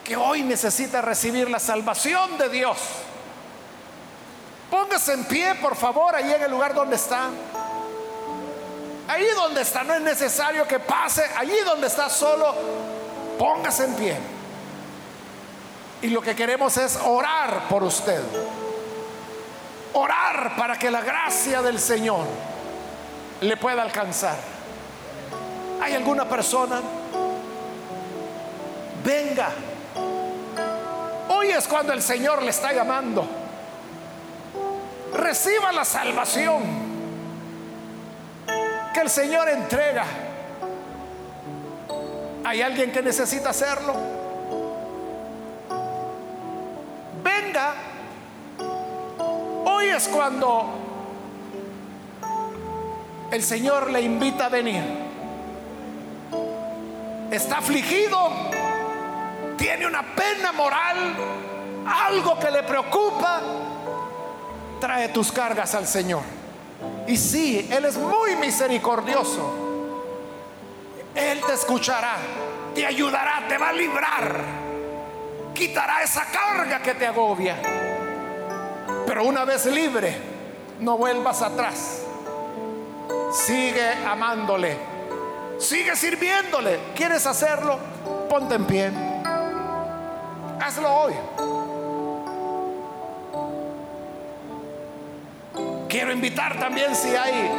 que 0.04 0.16
hoy 0.16 0.42
necesita 0.42 1.00
recibir 1.00 1.48
la 1.48 1.58
salvación 1.58 2.36
de 2.36 2.48
Dios 2.50 2.78
Póngase 4.74 5.12
en 5.12 5.24
pie, 5.26 5.54
por 5.54 5.76
favor, 5.76 6.16
ahí 6.16 6.32
en 6.32 6.42
el 6.42 6.50
lugar 6.50 6.74
donde 6.74 6.96
está. 6.96 7.28
Ahí 9.06 9.24
donde 9.36 9.60
está, 9.60 9.84
no 9.84 9.94
es 9.94 10.00
necesario 10.00 10.66
que 10.66 10.80
pase. 10.80 11.24
Allí 11.36 11.54
donde 11.64 11.86
está 11.86 12.10
solo, 12.10 12.52
póngase 13.38 13.84
en 13.84 13.94
pie. 13.94 14.33
Y 16.04 16.08
lo 16.08 16.20
que 16.20 16.36
queremos 16.36 16.76
es 16.76 16.98
orar 17.02 17.66
por 17.66 17.82
usted. 17.82 18.22
Orar 19.94 20.54
para 20.54 20.78
que 20.78 20.90
la 20.90 21.00
gracia 21.00 21.62
del 21.62 21.80
Señor 21.80 22.26
le 23.40 23.56
pueda 23.56 23.80
alcanzar. 23.80 24.36
¿Hay 25.82 25.94
alguna 25.94 26.28
persona? 26.28 26.82
Venga. 29.02 29.48
Hoy 31.30 31.48
es 31.48 31.66
cuando 31.66 31.94
el 31.94 32.02
Señor 32.02 32.42
le 32.42 32.50
está 32.50 32.74
llamando 32.74 33.26
reciba 35.14 35.72
la 35.72 35.86
salvación 35.86 36.62
que 38.92 39.00
el 39.00 39.08
Señor 39.08 39.48
entrega. 39.48 40.04
¿Hay 42.44 42.60
alguien 42.60 42.92
que 42.92 43.00
necesita 43.00 43.50
hacerlo? 43.50 44.13
Venga. 47.24 47.74
Hoy 49.64 49.86
es 49.86 50.06
cuando 50.08 50.66
el 53.30 53.42
Señor 53.42 53.90
le 53.90 54.02
invita 54.02 54.46
a 54.46 54.48
venir. 54.50 54.82
Está 57.30 57.58
afligido, 57.58 58.30
tiene 59.56 59.86
una 59.86 60.02
pena 60.14 60.52
moral, 60.52 61.14
algo 61.86 62.38
que 62.38 62.50
le 62.50 62.62
preocupa 62.62 63.40
trae 64.78 65.08
tus 65.08 65.32
cargas 65.32 65.74
al 65.74 65.86
Señor. 65.86 66.22
Y 67.08 67.16
sí, 67.16 67.66
Él 67.72 67.86
es 67.86 67.96
muy 67.96 68.36
misericordioso. 68.36 69.50
Él 71.14 71.40
te 71.46 71.54
escuchará, 71.54 72.16
te 72.74 72.84
ayudará, 72.84 73.48
te 73.48 73.56
va 73.56 73.70
a 73.70 73.72
librar, 73.72 74.63
quitará 75.54 76.02
esa 76.02 76.24
carga 76.26 76.80
que 76.80 76.94
te 76.94 77.06
agobia. 77.06 77.56
Pero 79.06 79.24
una 79.24 79.44
vez 79.44 79.64
libre, 79.66 80.16
no 80.80 80.98
vuelvas 80.98 81.40
atrás. 81.40 82.02
Sigue 83.32 83.88
amándole, 84.06 84.76
sigue 85.58 85.96
sirviéndole. 85.96 86.80
¿Quieres 86.94 87.26
hacerlo? 87.26 87.78
Ponte 88.28 88.56
en 88.56 88.64
pie. 88.66 88.92
Hazlo 90.60 90.92
hoy. 90.92 91.14
Quiero 95.88 96.12
invitar 96.12 96.58
también 96.58 96.94
si 96.96 97.14
hay 97.14 97.50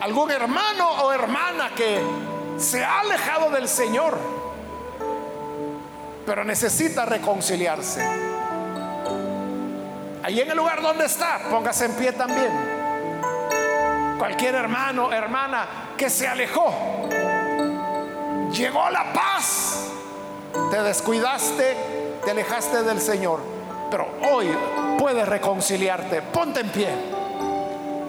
algún 0.00 0.30
hermano 0.30 0.88
o 1.02 1.12
hermana 1.12 1.70
que 1.76 2.00
se 2.56 2.82
ha 2.82 3.00
alejado 3.00 3.50
del 3.50 3.68
Señor, 3.68 4.18
pero 6.30 6.44
necesita 6.44 7.04
reconciliarse. 7.04 8.00
Ahí 10.22 10.38
en 10.38 10.48
el 10.48 10.56
lugar 10.56 10.80
donde 10.80 11.06
está, 11.06 11.40
póngase 11.50 11.86
en 11.86 11.92
pie 11.94 12.12
también. 12.12 12.52
Cualquier 14.16 14.54
hermano, 14.54 15.12
hermana 15.12 15.66
que 15.96 16.08
se 16.08 16.28
alejó, 16.28 16.72
llegó 18.52 18.88
la 18.90 19.12
paz, 19.12 19.88
te 20.70 20.80
descuidaste, 20.84 21.76
te 22.24 22.30
alejaste 22.30 22.84
del 22.84 23.00
Señor. 23.00 23.40
Pero 23.90 24.06
hoy 24.30 24.56
puedes 25.00 25.28
reconciliarte. 25.28 26.22
Ponte 26.22 26.60
en 26.60 26.68
pie. 26.68 26.90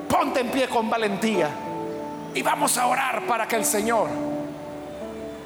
Ponte 0.08 0.42
en 0.42 0.52
pie 0.52 0.70
con 0.70 0.92
valentía. 0.92 1.50
Y 2.36 2.44
vamos 2.44 2.78
a 2.78 2.86
orar 2.86 3.26
para 3.26 3.48
que 3.48 3.56
el 3.56 3.66
Señor 3.66 4.10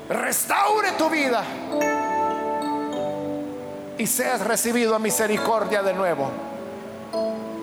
restaure 0.09 0.91
tu 0.97 1.09
vida 1.09 1.41
y 3.97 4.07
seas 4.07 4.41
recibido 4.41 4.95
a 4.95 4.99
misericordia 4.99 5.81
de 5.81 5.93
nuevo. 5.93 6.29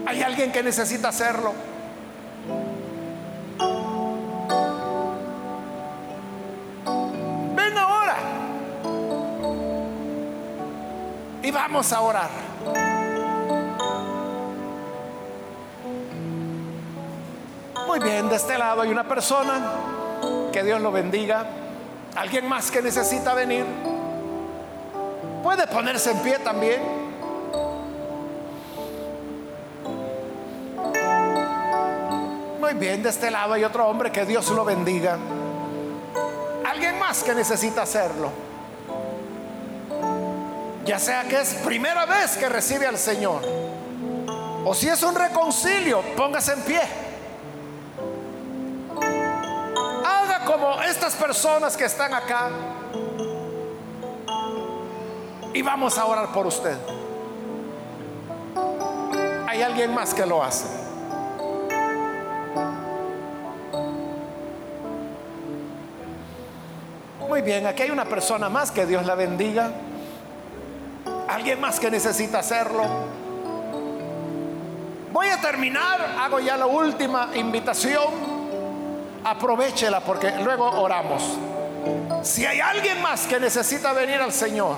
¿Hay 0.07 0.22
alguien 0.22 0.53
que 0.53 0.62
necesita 0.62 1.09
hacerlo? 1.09 1.53
Ven 7.55 7.78
ahora. 7.78 8.16
Y 11.43 11.51
vamos 11.51 11.93
a 11.93 12.01
orar. 12.01 12.30
Muy 17.87 18.01
bien, 18.01 18.28
de 18.28 18.37
este 18.37 18.57
lado 18.57 18.83
hay 18.83 18.91
una 18.91 19.07
persona. 19.07 19.61
Que 20.53 20.62
Dios 20.62 20.80
lo 20.80 20.93
bendiga. 20.93 21.47
¿Alguien 22.14 22.49
más 22.49 22.70
que 22.70 22.83
necesita 22.83 23.35
venir? 23.35 23.64
Puede 25.43 25.66
ponerse 25.66 26.12
en 26.12 26.18
pie 26.20 26.38
también. 26.38 26.80
Muy 32.61 32.74
bien, 32.74 33.03
de 33.03 33.09
este 33.09 33.30
lado 33.30 33.55
hay 33.55 33.64
otro 33.64 33.88
hombre, 33.88 34.12
que 34.12 34.24
Dios 34.24 34.49
lo 34.51 34.64
bendiga. 34.64 35.18
Alguien 36.64 36.99
más 36.99 37.24
que 37.24 37.34
necesita 37.34 37.82
hacerlo. 37.82 38.30
Ya 40.84 40.99
sea 40.99 41.24
que 41.24 41.40
es 41.40 41.55
primera 41.55 42.07
vez 42.07 42.36
que 42.36 42.49
recibe 42.49 42.86
al 42.86 42.99
Señor. 42.99 43.43
O 44.64 44.74
si 44.74 44.88
es 44.88 45.03
un 45.03 45.14
reconcilio, 45.14 46.03
póngase 46.16 46.53
en 46.53 46.61
pie. 46.62 46.82
Haga 50.07 50.45
como 50.45 50.80
estas 50.82 51.14
personas 51.14 51.76
que 51.76 51.84
están 51.84 52.14
acá 52.14 52.49
y 55.55 55.62
vamos 55.62 55.98
a 55.98 56.07
orar 56.07 56.32
por 56.32 56.46
usted. 56.46 56.76
Hay 59.46 59.62
alguien 59.62 59.94
más 59.94 60.14
que 60.14 60.24
lo 60.24 60.42
hace. 60.42 60.66
Muy 67.28 67.42
bien, 67.42 67.66
aquí 67.66 67.82
hay 67.82 67.90
una 67.90 68.05
persona 68.05 68.48
más 68.48 68.70
que 68.70 68.86
Dios 68.86 69.07
la 69.07 69.14
bendiga. 69.14 69.70
Alguien 71.28 71.61
más 71.61 71.80
que 71.80 71.90
necesita 71.90 72.38
hacerlo. 72.38 72.84
Voy 75.12 75.28
a 75.28 75.40
terminar, 75.40 76.16
hago 76.20 76.40
ya 76.40 76.57
la 76.57 76.66
última 76.66 77.30
invitación. 77.34 78.32
Aprovechela 79.24 80.00
porque 80.00 80.32
luego 80.42 80.64
oramos. 80.80 81.38
Si 82.22 82.46
hay 82.46 82.61
alguien 82.61 83.00
más 83.03 83.26
que 83.26 83.38
necesita 83.38 83.92
venir 83.92 84.20
al 84.20 84.32
Señor, 84.32 84.76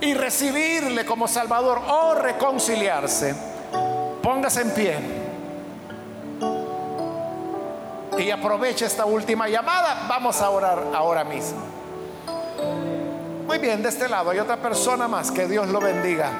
y 0.00 0.14
recibirle 0.14 1.04
como 1.04 1.26
Salvador 1.28 1.80
o 1.88 2.14
reconciliarse, 2.14 3.34
póngase 4.22 4.62
en 4.62 4.70
pie 4.70 4.98
y 8.18 8.30
aproveche 8.30 8.86
esta 8.86 9.04
última 9.04 9.48
llamada. 9.48 10.06
Vamos 10.08 10.40
a 10.40 10.50
orar 10.50 10.82
ahora 10.94 11.24
mismo. 11.24 11.60
Muy 13.46 13.58
bien, 13.58 13.82
de 13.82 13.88
este 13.88 14.08
lado 14.08 14.30
hay 14.30 14.38
otra 14.38 14.56
persona 14.56 15.06
más. 15.06 15.30
Que 15.30 15.46
Dios 15.46 15.68
lo 15.68 15.80
bendiga. 15.80 16.30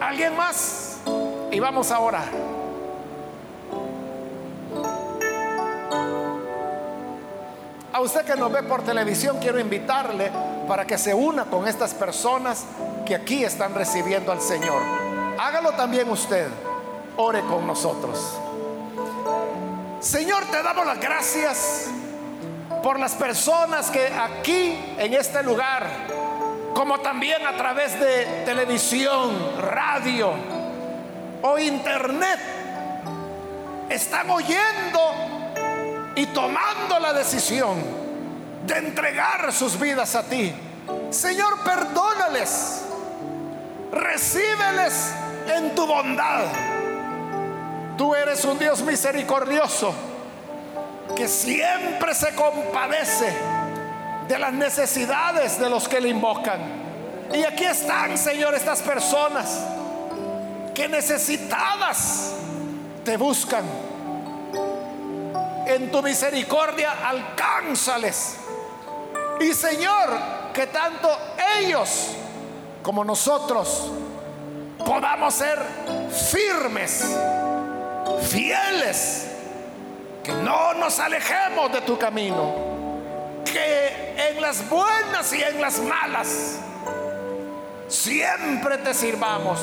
¿Alguien 0.00 0.36
más? 0.36 0.98
Y 1.50 1.58
vamos 1.60 1.90
a 1.90 1.98
orar. 1.98 2.51
Usted 8.02 8.24
que 8.24 8.36
nos 8.36 8.52
ve 8.52 8.62
por 8.62 8.82
televisión, 8.82 9.38
quiero 9.40 9.58
invitarle 9.58 10.30
para 10.66 10.86
que 10.86 10.98
se 10.98 11.14
una 11.14 11.44
con 11.44 11.66
estas 11.66 11.94
personas 11.94 12.64
que 13.06 13.14
aquí 13.14 13.44
están 13.44 13.74
recibiendo 13.74 14.32
al 14.32 14.40
Señor. 14.40 14.82
Hágalo 15.38 15.72
también 15.72 16.08
usted. 16.10 16.48
Ore 17.16 17.40
con 17.42 17.66
nosotros. 17.66 18.38
Señor, 20.00 20.44
te 20.46 20.62
damos 20.62 20.86
las 20.86 20.98
gracias 20.98 21.86
por 22.82 22.98
las 22.98 23.12
personas 23.12 23.90
que 23.90 24.06
aquí 24.08 24.78
en 24.98 25.14
este 25.14 25.42
lugar, 25.42 25.86
como 26.74 26.98
también 27.00 27.46
a 27.46 27.56
través 27.56 27.98
de 28.00 28.42
televisión, 28.44 29.30
radio 29.60 30.32
o 31.42 31.58
internet, 31.58 32.40
están 33.90 34.30
oyendo 34.30 35.31
y 36.14 36.26
tomando 36.26 36.98
la 36.98 37.12
decisión 37.12 37.76
de 38.66 38.78
entregar 38.78 39.52
sus 39.52 39.78
vidas 39.78 40.14
a 40.14 40.22
ti. 40.22 40.52
Señor, 41.10 41.62
perdónales, 41.64 42.82
recíbeles 43.90 45.12
en 45.54 45.74
tu 45.74 45.86
bondad. 45.86 46.44
Tú 47.96 48.14
eres 48.14 48.44
un 48.44 48.58
Dios 48.58 48.82
misericordioso 48.82 49.94
que 51.14 51.28
siempre 51.28 52.14
se 52.14 52.34
compadece 52.34 53.32
de 54.28 54.38
las 54.38 54.52
necesidades 54.52 55.58
de 55.58 55.68
los 55.68 55.88
que 55.88 56.00
le 56.00 56.08
invocan. 56.08 56.60
Y 57.34 57.44
aquí 57.44 57.64
están, 57.64 58.16
Señor, 58.16 58.54
estas 58.54 58.80
personas 58.80 59.58
que 60.74 60.88
necesitadas 60.88 62.32
te 63.04 63.16
buscan 63.16 63.64
en 65.66 65.90
tu 65.90 66.02
misericordia 66.02 67.08
alcánzales. 67.08 68.36
Y 69.40 69.52
Señor, 69.54 70.10
que 70.52 70.66
tanto 70.66 71.08
ellos 71.58 72.08
como 72.82 73.04
nosotros 73.04 73.90
podamos 74.84 75.34
ser 75.34 75.58
firmes, 76.30 77.16
fieles, 78.22 79.28
que 80.22 80.32
no 80.32 80.74
nos 80.74 80.98
alejemos 80.98 81.72
de 81.72 81.80
tu 81.82 81.98
camino, 81.98 82.54
que 83.44 84.14
en 84.30 84.40
las 84.40 84.68
buenas 84.68 85.32
y 85.32 85.42
en 85.42 85.60
las 85.60 85.78
malas 85.80 86.58
siempre 87.88 88.78
te 88.78 88.94
sirvamos, 88.94 89.58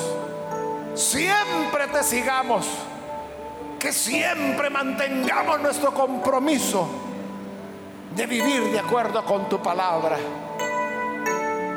siempre 0.95 1.87
te 1.87 2.03
sigamos 2.03 2.65
que 3.80 3.93
siempre 3.93 4.69
mantengamos 4.69 5.61
nuestro 5.61 5.93
compromiso 5.93 6.88
de 8.15 8.25
vivir 8.25 8.63
de 8.71 8.80
acuerdo 8.80 9.23
con 9.23 9.47
tu 9.47 9.61
palabra. 9.61 10.17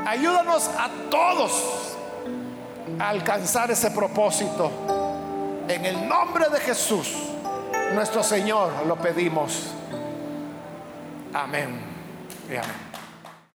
Ayúdanos 0.06 0.68
a 0.68 0.90
todos 1.08 1.96
a 2.98 3.08
alcanzar 3.08 3.70
ese 3.70 3.90
propósito. 3.92 4.70
En 5.68 5.86
el 5.86 6.08
nombre 6.08 6.48
de 6.50 6.58
Jesús, 6.60 7.14
nuestro 7.94 8.22
Señor, 8.22 8.72
lo 8.86 8.96
pedimos. 8.96 9.68
Amén. 11.32 11.80
Amén. 12.48 12.91